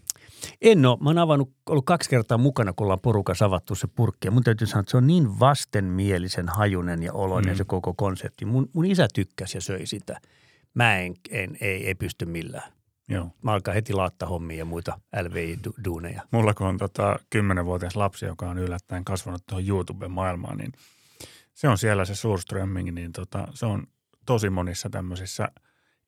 En 0.60 0.86
ole. 0.86 0.98
Mä 1.00 1.08
oon 1.08 1.18
avannut, 1.18 1.52
ollut 1.66 1.84
kaksi 1.84 2.10
kertaa 2.10 2.38
mukana, 2.38 2.72
kun 2.72 2.84
ollaan 2.84 3.00
porukas 3.02 3.42
avattu 3.42 3.74
se 3.74 3.86
purkki. 3.86 4.28
Ja 4.28 4.30
mun 4.30 4.42
täytyy 4.42 4.66
sanoa, 4.66 4.80
että 4.80 4.90
se 4.90 4.96
on 4.96 5.06
niin 5.06 5.40
vastenmielisen 5.40 6.48
hajunen 6.48 7.02
ja 7.02 7.12
oloinen 7.12 7.54
mm. 7.54 7.58
se 7.58 7.64
koko 7.64 7.94
konsepti. 7.94 8.44
Mun, 8.44 8.68
mun 8.72 8.86
isä 8.86 9.08
tykkäsi 9.14 9.56
ja 9.56 9.60
söi 9.60 9.86
sitä. 9.86 10.20
Mä 10.74 10.98
en, 10.98 11.14
en 11.30 11.56
ei, 11.60 11.86
ei 11.86 11.94
pysty 11.94 12.26
millään. 12.26 12.72
Joo. 13.08 13.30
Mä 13.42 13.52
alkaa 13.52 13.74
heti 13.74 13.92
laattaa 13.92 14.28
hommia 14.28 14.58
ja 14.58 14.64
muita 14.64 15.00
LVI-duuneja. 15.22 16.22
Mulla 16.30 16.54
kun 16.54 16.66
on 16.66 16.78
tota, 16.78 17.18
10-vuotias 17.36 17.96
lapsi, 17.96 18.26
joka 18.26 18.50
on 18.50 18.58
yllättäen 18.58 19.04
kasvanut 19.04 19.42
tuohon 19.46 19.66
YouTube-maailmaan, 19.68 20.58
niin 20.58 20.72
se 21.54 21.68
on 21.68 21.78
siellä 21.78 22.04
se 22.04 22.14
Surströmming, 22.14 22.90
niin 22.90 23.12
tota, 23.12 23.48
se 23.54 23.66
on 23.66 23.86
tosi 24.26 24.50
monissa 24.50 24.90
tämmöisissä 24.90 25.48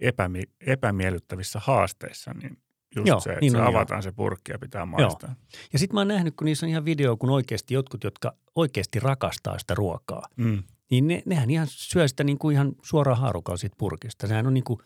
epämi- 0.01 0.53
epämiellyttävissä 0.61 1.61
haasteissa, 1.63 2.35
niin 2.35 2.59
Just 2.97 3.09
Joo, 3.09 3.21
se, 3.21 3.31
että 3.31 3.41
niin 3.41 3.53
se 3.53 3.61
avataan 3.61 3.99
jo. 3.99 4.03
se 4.03 4.13
purkki 4.13 4.53
ja 4.53 4.59
pitää 4.59 4.87
maistaa. 4.87 5.31
Joo. 5.31 5.59
Ja 5.73 5.79
sitten 5.79 5.95
mä 5.95 6.01
oon 6.01 6.09
nähnyt, 6.09 6.37
kun 6.37 6.45
niissä 6.45 6.67
on 6.67 6.71
ihan 6.71 6.85
video, 6.85 7.17
kun 7.17 7.31
oikeasti 7.31 7.75
jotkut, 7.75 8.05
jotka 8.05 8.35
oikeasti 8.55 9.01
rakastaa 9.01 9.59
sitä 9.59 9.75
ruokaa, 9.75 10.29
mm. 10.37 10.63
niin 10.91 11.09
ne, 11.09 11.23
nehän 11.27 11.51
ihan 11.51 11.67
syö 11.71 12.09
sitä 12.09 12.25
niin 12.25 12.39
kuin 12.39 12.55
ihan 12.55 12.73
suoraan 12.83 13.19
haarukalla 13.19 13.57
siitä 13.57 13.77
purkista. 13.79 14.27
Sehän 14.27 14.47
on 14.47 14.55
niin 14.55 14.65
kuin 14.65 14.79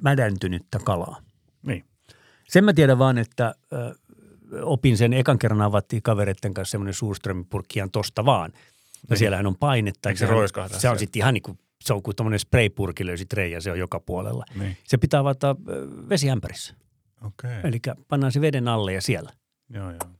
mädäntynyttä 0.00 0.78
kalaa. 0.84 1.20
Niin. 1.62 1.84
Sen 2.48 2.64
mä 2.64 2.72
tiedän 2.72 2.98
vaan, 2.98 3.18
että 3.18 3.54
ö, 3.72 3.94
opin 4.62 4.96
sen 4.96 5.12
ekan 5.12 5.38
kerran 5.38 5.62
avattiin 5.62 6.02
kavereiden 6.02 6.54
kanssa 6.54 6.70
semmoinen 6.70 6.94
Suurströmin 6.94 7.46
purkki 7.46 7.78
ihan 7.78 7.90
tosta 7.90 8.24
vaan. 8.24 8.50
Ja 8.54 8.60
niin. 9.08 9.18
siellähän 9.18 9.46
on 9.46 9.56
painetta. 9.56 10.08
Eikö 10.08 10.18
se 10.18 10.26
roiskahtaa? 10.26 10.80
Se 10.80 10.88
on 10.88 10.98
sitten 10.98 11.20
ihan 11.20 11.34
niin 11.34 11.42
kuin 11.42 11.58
se 11.84 11.92
on 11.92 12.02
kuin 12.02 12.16
tämmöinen 12.16 12.38
spraypurki 12.38 13.06
löysi 13.06 13.26
reijä, 13.32 13.60
se 13.60 13.70
on 13.70 13.78
joka 13.78 14.00
puolella. 14.00 14.44
Niin, 14.58 14.76
Se 14.84 14.98
pitää 14.98 15.20
avata 15.20 15.56
vesiämpärissä. 16.08 16.74
Okei. 17.24 17.60
Eli 17.64 17.80
pannaan 18.08 18.32
se 18.32 18.40
veden 18.40 18.68
alle 18.68 18.92
ja 18.92 19.00
siellä. 19.02 19.32
Joo, 19.70 19.90
joo. 19.90 20.10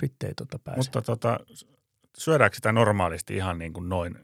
Sitten 0.00 0.28
ei 0.28 0.34
tota 0.34 0.58
pääse. 0.58 0.78
Mutta 0.78 1.02
tota, 1.02 1.40
syödäänkö 2.18 2.54
sitä 2.56 2.72
normaalisti 2.72 3.36
ihan 3.36 3.58
niin 3.58 3.72
kuin 3.72 3.88
noin 3.88 4.18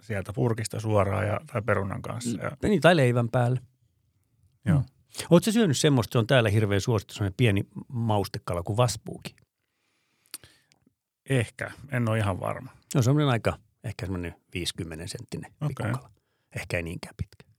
sieltä 0.00 0.32
purkista 0.32 0.80
suoraan 0.80 1.26
ja, 1.26 1.40
tai 1.52 1.62
perunan 1.62 2.02
kanssa? 2.02 2.42
Ja, 2.42 2.50
Niin, 2.62 2.80
tai 2.80 2.96
leivän 2.96 3.28
päälle. 3.28 3.60
joo. 4.64 4.78
Mm. 4.78 4.84
Oletko 5.30 5.52
syönyt 5.52 5.76
semmoista, 5.78 6.12
se 6.12 6.18
on 6.18 6.26
täällä 6.26 6.48
hirveän 6.50 6.80
suosittu, 6.80 7.14
semmoinen 7.14 7.34
pieni 7.36 7.66
maustekala 7.88 8.62
kuin 8.62 8.76
vaspuuki. 8.76 9.36
Ehkä, 11.30 11.70
en 11.92 12.08
ole 12.08 12.18
ihan 12.18 12.40
varma. 12.40 12.70
Se 12.88 12.98
on 12.98 13.04
semmoinen 13.04 13.28
aika, 13.28 13.58
ehkä 13.84 14.06
semmoinen 14.06 14.34
50 14.54 15.06
senttinen 15.06 15.52
pikkukala. 15.68 16.10
Ehkä 16.56 16.76
ei 16.76 16.82
niinkään 16.82 17.14
pitkä. 17.16 17.52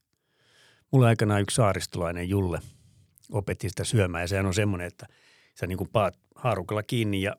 Mulla 0.92 1.08
aikanaan 1.08 1.42
yksi 1.42 1.56
saaristolainen 1.56 2.30
Julle 2.30 2.60
opetti 3.34 3.70
sitä 3.70 3.84
syömään 3.84 4.22
ja 4.22 4.28
sehän 4.28 4.46
on 4.46 4.54
semmoinen, 4.54 4.88
että 4.88 5.08
sä 5.60 5.68
niin 5.68 5.78
kuin 5.78 5.90
paat 5.90 6.20
haarukalla 6.36 6.84
kiinni 6.84 7.22
ja 7.22 7.36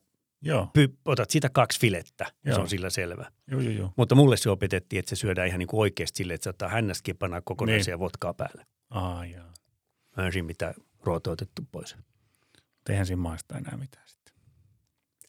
Joo, 0.46 0.68
py, 0.72 0.88
otat 1.04 1.30
sitä 1.30 1.48
kaksi 1.48 1.80
filettä 1.80 2.24
ja 2.24 2.52
se 2.52 2.56
Joo. 2.56 2.62
on 2.62 2.68
sillä 2.68 2.90
selvä. 2.90 3.30
joo, 3.50 3.60
joo, 3.60 3.72
joo. 3.72 3.92
Mutta 3.96 4.14
mulle 4.14 4.36
se 4.36 4.50
opetettiin, 4.50 4.98
että 4.98 5.10
se 5.10 5.16
syödään 5.16 5.48
ihan 5.48 5.58
niin 5.58 5.66
kuin 5.66 5.80
oikeasti 5.80 6.16
silleen, 6.16 6.34
että 6.34 6.44
se 6.44 6.50
ottaa 6.50 6.68
hännästäkin 6.68 7.12
ja 7.12 7.16
pannaan 7.18 7.42
kokonaisia 7.44 7.94
niin. 7.94 8.00
vodkaa 8.00 8.34
päälle. 8.34 8.66
Aa, 8.90 9.26
joo. 9.26 9.44
Mä 10.16 10.26
en 10.26 10.32
siinä 10.32 10.46
mitään 10.46 10.74
ruotoa 11.02 11.32
otettu 11.32 11.62
pois. 11.72 11.96
Eihän 12.88 13.06
siinä 13.06 13.22
maista 13.22 13.58
enää 13.58 13.76
mitään 13.76 14.08
sitten. 14.08 14.34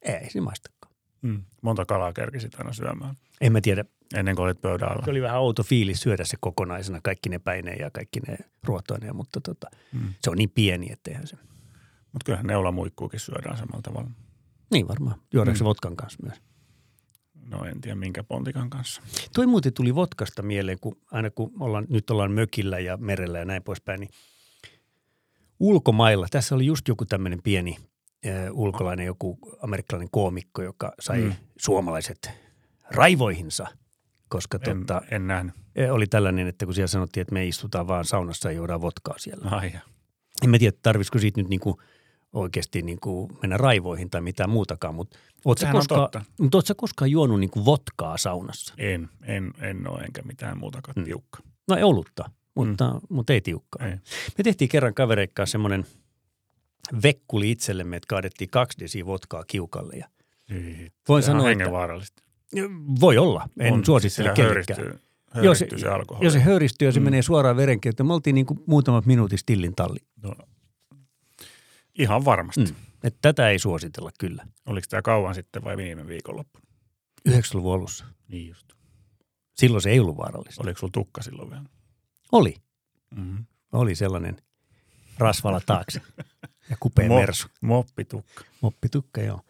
Ei 0.01 0.29
se 0.29 0.41
maistakaan. 0.41 0.95
Mm. 1.21 1.43
Monta 1.61 1.85
kalaa 1.85 2.13
kerkisit 2.13 2.55
aina 2.55 2.73
syömään 2.73 3.15
En 3.41 3.51
mä 3.51 3.61
tiedä. 3.61 3.85
Ennen 4.15 4.35
kuin 4.35 4.43
olit 4.45 4.61
pöydän 4.61 4.91
alla. 4.91 5.05
Se 5.05 5.11
oli 5.11 5.21
vähän 5.21 5.39
outo 5.41 5.63
fiilis 5.63 6.01
syödä 6.01 6.23
se 6.25 6.37
kokonaisena, 6.39 6.99
kaikki 7.03 7.29
ne 7.29 7.39
päineen 7.39 7.79
ja 7.79 7.91
kaikki 7.91 8.19
ne 8.19 8.37
ruotoineen, 8.63 9.15
mutta 9.15 9.41
tota, 9.41 9.67
Mm. 9.93 10.13
se 10.21 10.29
on 10.29 10.37
niin 10.37 10.49
pieni, 10.49 10.91
etteihän 10.91 11.27
se. 11.27 11.35
Mutta 12.13 12.25
kyllähän 12.25 12.47
neulamuikkuukin 12.47 13.19
syödään 13.19 13.57
samalla 13.57 13.81
tavalla. 13.81 14.09
Niin 14.71 14.87
varmaan. 14.87 15.19
Juodaanko 15.33 15.57
se 15.57 15.63
Mm. 15.63 15.67
vodkan 15.67 15.95
kanssa 15.95 16.19
myös? 16.23 16.41
No 17.49 17.65
en 17.65 17.81
tiedä 17.81 17.95
minkä 17.95 18.23
pontikan 18.23 18.69
kanssa. 18.69 19.01
Toi 19.33 19.47
muuten 19.47 19.73
tuli 19.73 19.95
vodkasta 19.95 20.41
mieleen, 20.43 20.79
kun 20.79 20.97
aina 21.11 21.29
kun 21.31 21.51
ollaan, 21.59 21.85
nyt 21.89 22.09
ollaan 22.09 22.31
mökillä 22.31 22.79
ja 22.79 22.97
merellä 22.97 23.39
ja 23.39 23.45
näin 23.45 23.63
poispäin, 23.63 23.99
niin 23.99 24.09
ulkomailla, 25.59 26.27
tässä 26.31 26.55
oli 26.55 26.65
just 26.65 26.87
joku 26.87 27.05
tämmöinen 27.05 27.41
pieni 27.43 27.77
äh, 28.27 28.33
ulkolainen, 28.51 29.05
joku 29.05 29.39
amerikkalainen 29.61 30.09
koomikko, 30.11 30.61
joka 30.61 30.91
sai 30.99 31.21
mm. 31.21 31.33
suomalaiset 31.57 32.29
raivoihinsa, 32.91 33.67
koska 34.35 34.59
En, 34.67 34.79
tota, 34.79 35.01
en 35.11 35.27
nähnyt. 35.27 35.53
eh, 35.75 35.91
oli 35.93 36.07
tällainen, 36.07 36.47
että 36.47 36.65
kun 36.65 36.75
siellä 36.75 36.87
sanottiin, 36.87 37.21
että 37.21 37.33
me 37.33 37.45
istutaan 37.47 37.87
vaan 37.87 38.05
saunassa 38.05 38.51
ja 38.51 38.55
juodaan 38.57 38.81
vodkaa 38.81 39.15
siellä. 39.17 39.49
Ai 39.49 39.71
ja. 39.73 39.79
En 40.43 40.49
mä 40.49 40.59
tiedä, 40.59 40.77
tarvitsisiko 40.81 41.19
siitä 41.19 41.41
nyt 41.41 41.49
niinku 41.49 41.81
oikeasti 42.33 42.81
niinku 42.81 43.31
mennä 43.41 43.57
raivoihin 43.57 44.09
tai 44.09 44.21
mitään 44.21 44.49
muutakaan, 44.49 44.95
mutta 44.95 45.17
oot 45.45 45.57
sä 45.57 45.61
Sehän 45.61 45.75
on 45.75 45.79
koskaan, 45.79 46.25
mutta 46.39 46.57
oot 46.57 46.65
koskaan 46.77 47.11
juonut 47.11 47.39
niinku 47.39 47.65
vodkaa 47.65 48.17
saunassa? 48.17 48.73
En, 48.77 49.09
en, 49.23 49.53
en 49.61 49.89
ole 49.89 50.01
enkä 50.01 50.21
mitään 50.21 50.57
muutakaan 50.57 50.93
Mm. 50.97 51.03
tiukka. 51.03 51.39
No 51.67 51.75
ei 51.75 51.83
olutta, 51.83 52.29
mutta, 52.55 52.93
mm. 52.93 52.99
mutta 53.09 53.33
ei 53.33 53.41
tiukkaa. 53.41 53.87
Ei. 53.87 53.93
Me 54.37 54.43
tehtiin 54.43 54.69
kerran 54.69 54.93
kavereikkaan 54.93 55.47
semmoinen 55.47 55.85
vekkuli 57.03 57.51
itsellemme, 57.51 57.97
että 57.97 58.07
kaadettiin 58.07 58.49
kaksi 58.49 58.79
desiä 58.79 59.05
vodkaa 59.05 59.43
kiukalle. 59.47 59.95
Ja 59.95 60.07
Ei. 60.49 60.91
voin 61.09 61.19
on 61.19 61.23
sanoa, 61.23 61.51
että. 61.51 62.24
Voi 63.01 63.17
olla, 63.17 63.49
en 63.59 63.73
On, 63.73 63.85
suosittele 63.85 64.29
kenellekään. 64.35 64.79
Jos- 64.83 64.99
höyristyy 65.59 65.79
se 65.79 65.87
alkoholi. 65.87 66.25
Jos 66.25 66.33
se 66.33 66.39
höyristyy 66.39 66.87
ja 66.87 66.91
se 66.91 66.99
Mm. 66.99 67.03
menee 67.03 67.21
suoraan 67.21 67.57
verenkiertoon, 67.57 68.07
me 68.07 68.13
oltiin 68.13 68.33
niin 68.33 68.45
kuin 68.45 68.59
muutamat 68.67 69.05
minuutit 69.05 69.39
stillin 69.39 69.75
talli. 69.75 69.99
no, 70.23 70.35
ihan 71.99 72.25
varmasti. 72.25 72.61
Mm. 72.65 72.75
Että 73.03 73.19
tätä 73.21 73.49
ei 73.49 73.59
suositella 73.59 74.09
kyllä. 74.19 74.47
Oliko 74.65 74.85
tämä 74.89 75.01
kauan 75.01 75.35
sitten 75.35 75.63
vai 75.63 75.77
viime 75.77 76.07
viikonloppu? 76.07 76.59
90-luvun 77.29 77.73
alussa. 77.73 78.05
Niin 78.27 78.47
just. 78.49 78.67
Silloin 79.55 79.81
se 79.81 79.89
ei 79.89 79.99
ollut 79.99 80.17
vaarallista. 80.17 80.63
Oliko 80.63 80.79
sulla 80.79 80.91
tukka 80.91 81.21
silloin 81.21 81.49
vielä? 81.49 81.63
Oli. 82.31 82.55
Mm-hmm. 83.15 83.45
Oli 83.71 83.95
sellainen 83.95 84.37
rasvala 85.17 85.61
taakse 85.65 86.01
ja 86.69 86.77
kupea 86.79 87.07
Mo- 87.07 87.13
mersu. 87.13 87.47
Moppitukka. 87.61 88.43
Moppitukka, 88.61 89.21
joo. 89.21 89.41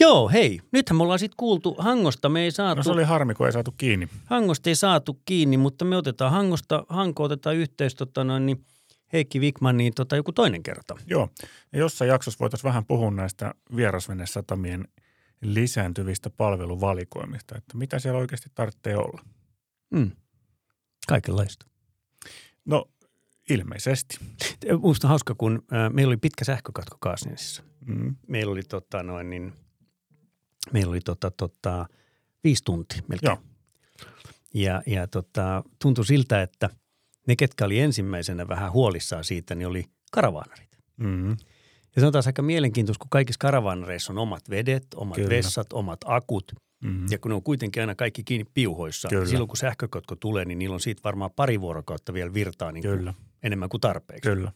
Joo, 0.00 0.28
hei, 0.28 0.60
nythän 0.72 0.96
me 0.96 1.02
ollaan 1.02 1.18
sitten 1.18 1.36
kuultu 1.36 1.74
Hangosta. 1.78 2.28
Me 2.28 2.40
ei 2.42 2.50
saatu, 2.50 2.76
No 2.78 2.82
se 2.82 2.90
oli 2.90 3.04
harmi, 3.04 3.34
kun 3.34 3.46
ei 3.46 3.52
saatu 3.52 3.74
kiinni. 3.76 4.08
Hangosta 4.24 4.70
ei 4.70 4.76
saatu 4.76 5.20
kiinni, 5.24 5.56
mutta 5.56 5.84
me 5.84 5.96
otetaan 5.96 6.32
Hangosta, 6.32 6.84
Hanko 6.88 7.22
otetaan 7.22 7.56
yhteys 7.56 7.94
tota 7.94 8.24
noin, 8.24 8.46
niin 8.46 8.64
Heikki 9.12 9.40
Wikman, 9.40 9.76
niin 9.76 9.94
tota, 9.94 10.16
joku 10.16 10.32
toinen 10.32 10.62
kerta. 10.62 10.96
Joo. 11.06 11.28
Ja 11.72 11.78
jossain 11.78 12.08
jaksossa 12.08 12.38
voitaisiin 12.40 12.68
vähän 12.68 12.86
puhua 12.86 13.10
näistä 13.10 13.54
vierasvenesatamien 13.76 14.88
lisääntyvistä 15.42 16.30
palveluvalikoimista, 16.30 17.56
että 17.56 17.78
mitä 17.78 17.98
siellä 17.98 18.20
oikeasti 18.20 18.50
tarvitsee 18.54 18.96
olla. 18.96 19.22
Mm. 19.90 20.10
Kaikenlaista. 21.08 21.66
No 22.64 22.88
ilmeisesti. 23.50 24.18
Minusta 24.64 25.08
hauska, 25.08 25.34
kun 25.34 25.62
äh, 25.72 25.92
meillä 25.92 26.10
oli 26.10 26.16
pitkä 26.16 26.44
sähkökatko 26.44 26.96
Kaasniensissa. 27.00 27.62
Mm. 27.86 28.16
Meillä 28.26 28.52
oli, 28.52 28.62
tota, 28.62 29.02
noin, 29.02 29.30
niin, 29.30 29.52
meillä 30.72 30.90
oli 30.90 31.00
tota, 31.00 31.30
tota, 31.30 31.86
viisi 32.44 32.64
tuntia 32.64 33.02
melkein. 33.08 33.30
Joo. 33.30 33.42
Ja, 34.54 34.82
ja 34.86 35.06
tota, 35.06 35.64
tuntui 35.82 36.06
siltä, 36.06 36.42
että 36.42 36.70
ne, 37.26 37.36
ketkä 37.36 37.64
oli 37.64 37.80
ensimmäisenä 37.80 38.48
vähän 38.48 38.72
huolissaan 38.72 39.24
siitä, 39.24 39.54
niin 39.54 39.68
oli 39.68 39.84
karavaanarit. 40.12 40.70
Mm. 40.96 41.30
Ja 41.96 42.00
se 42.00 42.06
on 42.06 42.12
taas 42.12 42.26
aika 42.26 42.42
mielenkiintoista, 42.42 43.02
kun 43.02 43.10
kaikissa 43.10 43.38
karavaanareissa 43.38 44.12
on 44.12 44.18
omat 44.18 44.50
vedet, 44.50 44.86
omat 44.94 45.14
Kyllä. 45.14 45.28
Kyllä. 45.28 45.36
vessat, 45.36 45.72
omat 45.72 46.00
akut. 46.04 46.52
Mm. 46.84 47.06
Ja 47.10 47.18
kun 47.18 47.28
ne 47.28 47.34
on 47.34 47.42
kuitenkin 47.42 47.82
aina 47.82 47.94
kaikki 47.94 48.24
kiinni 48.24 48.50
piuhoissa, 48.54 49.08
Kyllä. 49.08 49.20
niin 49.20 49.30
silloin 49.30 49.48
kun 49.48 49.56
sähkökatko 49.56 50.16
tulee, 50.16 50.44
niin 50.44 50.58
niillä 50.58 50.74
on 50.74 50.80
siitä 50.80 51.00
varmaan 51.04 51.30
pari 51.36 51.60
vuorokautta 51.60 52.12
vielä 52.12 52.34
virtaa 52.34 52.72
niin 52.72 52.82
kuin 52.82 52.98
Kyllä, 52.98 53.14
enemmän 53.42 53.68
kuin 53.68 53.80
tarpeeksi. 53.80 54.30
kyllä. 54.30 54.52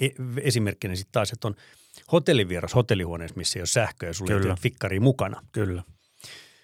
E- 0.00 0.08
esimerkkinä 0.40 0.96
sitten 0.96 1.12
taas, 1.12 1.32
että 1.32 1.48
on 1.48 1.54
hotellivieras 2.12 2.74
hotellihuoneessa, 2.74 3.36
missä 3.36 3.58
ei 3.58 3.60
ole 3.60 3.66
sähköä 3.66 4.08
ja 4.08 4.12
sulla 4.14 4.32
ei 4.32 4.38
Kyllä. 4.40 4.52
ole 4.52 4.60
fikkari 4.62 5.00
mukana. 5.00 5.42
Kyllä. 5.52 5.82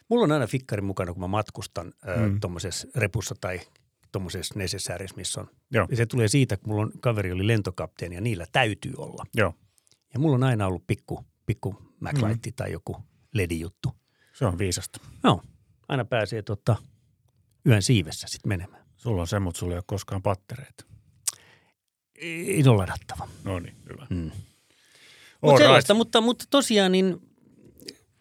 Mulla 0.09 0.25
on 0.25 0.33
aina 0.33 0.47
fikkari 0.47 0.83
mukana, 0.83 1.13
kun 1.13 1.21
mä 1.23 1.27
matkustan 1.27 1.87
mm. 2.17 2.23
Mm. 2.23 2.41
tuommoisessa 2.41 2.89
repussa 2.97 3.35
tai 3.41 3.61
tuommoisessa 4.13 4.55
necessaries, 4.59 5.17
missä 5.17 5.41
on. 5.41 5.49
Joo. 5.71 5.87
Ja 5.91 5.97
se 5.97 6.07
tulee 6.07 6.29
siitä, 6.29 6.57
kun 6.57 6.69
mulla 6.69 6.83
on 6.83 6.93
kaveri 7.01 7.33
oli 7.33 7.47
lentokapteeni 7.47 8.15
ja 8.15 8.21
niillä 8.21 8.47
täytyy 8.53 8.93
olla. 8.97 9.25
Joo, 9.35 9.55
Ja 10.15 10.21
mulla 10.21 10.35
on 10.35 10.43
aina 10.43 10.67
ollut 10.67 10.87
pikku, 10.87 11.25
pikku 11.47 11.75
MacLight 12.01 12.47
mm. 12.47 12.53
tai 12.57 12.73
joku 12.73 12.97
LED-juttu. 13.35 13.93
se 14.33 14.47
on 14.47 14.59
viisasta. 14.59 15.01
Joo, 15.25 15.43
aina 15.89 16.05
pääsee 16.05 16.43
tota, 16.43 16.77
yön 17.67 17.83
siivessä 17.83 18.27
sitten 18.31 18.49
menemään. 18.49 18.85
Sulla 18.97 19.21
on 19.21 19.27
se, 19.29 19.39
mutta 19.39 19.59
sulla 19.59 19.73
ei 19.75 19.79
ole 19.79 19.85
koskaan 19.87 20.23
pattereita. 20.23 20.85
Ei 22.21 22.63
ole 22.67 22.77
ladattava. 22.77 23.29
No 23.45 23.59
niin, 23.59 23.75
hyvä. 23.93 24.07
Mm. 24.11 24.31
Mut 25.43 25.51
right. 25.51 25.63
sellaista, 25.63 25.95
mutta, 25.95 26.21
mutta 26.21 26.45
tosiaan 26.51 26.93
niin 26.93 27.17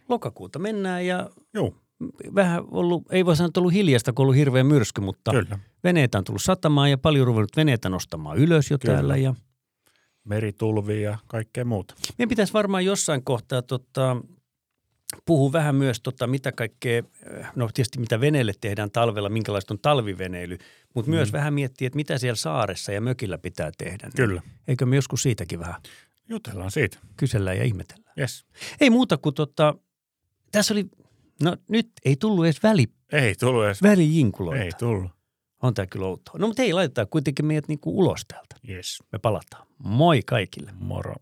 lokakuuta 0.09 0.59
mennään 0.59 1.05
ja 1.05 1.29
Joo, 1.53 1.73
vähän 2.35 2.63
ollut, 2.71 3.03
ei 3.12 3.25
voi 3.25 3.35
sanoa, 3.35 3.47
että 3.47 3.59
ollut 3.59 3.73
hiljasta, 3.73 4.13
kun 4.13 4.23
on 4.23 4.25
ollut 4.25 4.35
hirveä 4.35 4.63
myrsky, 4.63 5.01
mutta 5.01 5.31
kyllä. 5.31 5.59
veneitä 5.83 6.17
on 6.17 6.23
tullut 6.23 6.41
satamaan 6.41 6.91
ja 6.91 6.97
paljon 6.97 7.27
ruvennut 7.27 7.55
veneitä 7.57 7.89
nostamaan 7.89 8.38
ylös 8.38 8.71
jo 8.71 8.77
Kyllä. 8.77 8.93
täällä. 8.93 9.17
Ja 9.17 9.33
Meritulvi 10.23 11.01
ja 11.01 11.17
kaikkea 11.27 11.65
muuta. 11.65 11.95
meidän 12.17 12.29
pitäisi 12.29 12.53
varmaan 12.53 12.85
jossain 12.85 13.23
kohtaa 13.23 13.62
tota, 13.62 14.17
puhua 15.26 15.52
vähän 15.52 15.76
myös, 15.76 16.00
tota, 16.02 16.28
mitä 16.28 16.52
kaikkea, 16.52 17.04
äh, 17.39 17.52
no 17.56 17.69
tietysti 17.74 18.00
mitä 18.00 18.22
veneelle 18.22 18.54
tehdään 18.62 18.91
talvella, 18.91 19.30
minkälaista 19.30 19.74
on 19.74 19.80
talviveneily, 19.80 20.58
mutta 20.95 21.12
mm. 21.12 21.15
myös 21.15 21.34
vähän 21.34 21.54
miettiä, 21.54 21.88
että 21.88 21.95
mitä 21.95 22.17
siellä 22.17 22.36
saaressa 22.36 22.91
ja 22.91 23.02
mökillä 23.02 23.38
pitää 23.38 23.72
tehdä. 23.78 24.08
Niin 24.08 24.15
Kyllä. 24.15 24.41
Eikö 24.67 24.86
me 24.86 24.95
joskus 24.95 25.24
siitäkin 25.24 25.60
vähän 25.60 25.76
Jutellaan 26.30 26.71
siitä. 26.71 26.98
kysellään 27.17 27.58
ja 27.58 27.63
ihmetellään? 27.63 28.13
Yes. 28.19 28.46
Ei 28.81 28.90
muuta 28.90 29.17
kuin 29.17 29.36
tota, 29.36 29.75
tässä 30.52 30.73
oli, 30.73 30.86
no 31.44 31.58
nyt 31.69 31.92
ei 32.06 32.15
tullut 32.15 32.46
edes 32.46 32.63
väli, 32.63 32.88
Ei 33.12 33.36
tullut 33.36 33.65
edes. 33.65 33.83
välijinkuloita. 33.83 34.63
Ei 34.63 34.71
tullut. 34.79 35.12
On 35.63 35.73
tämä 35.73 35.86
kyllä 35.88 36.06
outoa. 36.06 36.36
No 36.40 36.48
mutta 36.48 36.62
hei, 36.62 36.73
laitetaan 36.73 37.08
kuitenkin 37.08 37.46
meidät 37.46 37.67
niinku 37.67 38.00
ulos 38.00 38.25
täältä. 38.27 38.56
Yes. 38.69 39.04
Me 39.12 39.19
palataan. 39.19 39.67
Moi 39.83 40.21
kaikille. 40.25 40.71
Moro. 40.79 41.15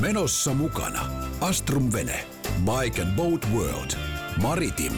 Menossa 0.00 0.54
mukana 0.54 1.29
Astrum 1.40 1.92
Vene, 1.92 2.24
Bike 2.64 3.02
and 3.02 3.16
Boat 3.16 3.46
World, 3.54 3.90
Maritim, 4.42 4.92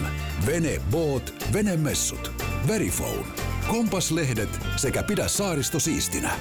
Vene 0.45 0.81
Boat, 0.91 1.33
Venemessut, 1.53 2.31
Verifone, 2.67 3.25
Kompaslehdet 3.67 4.49
sekä 4.75 5.03
Pidä 5.03 5.27
saaristo 5.27 5.79
siistinä. 5.79 6.31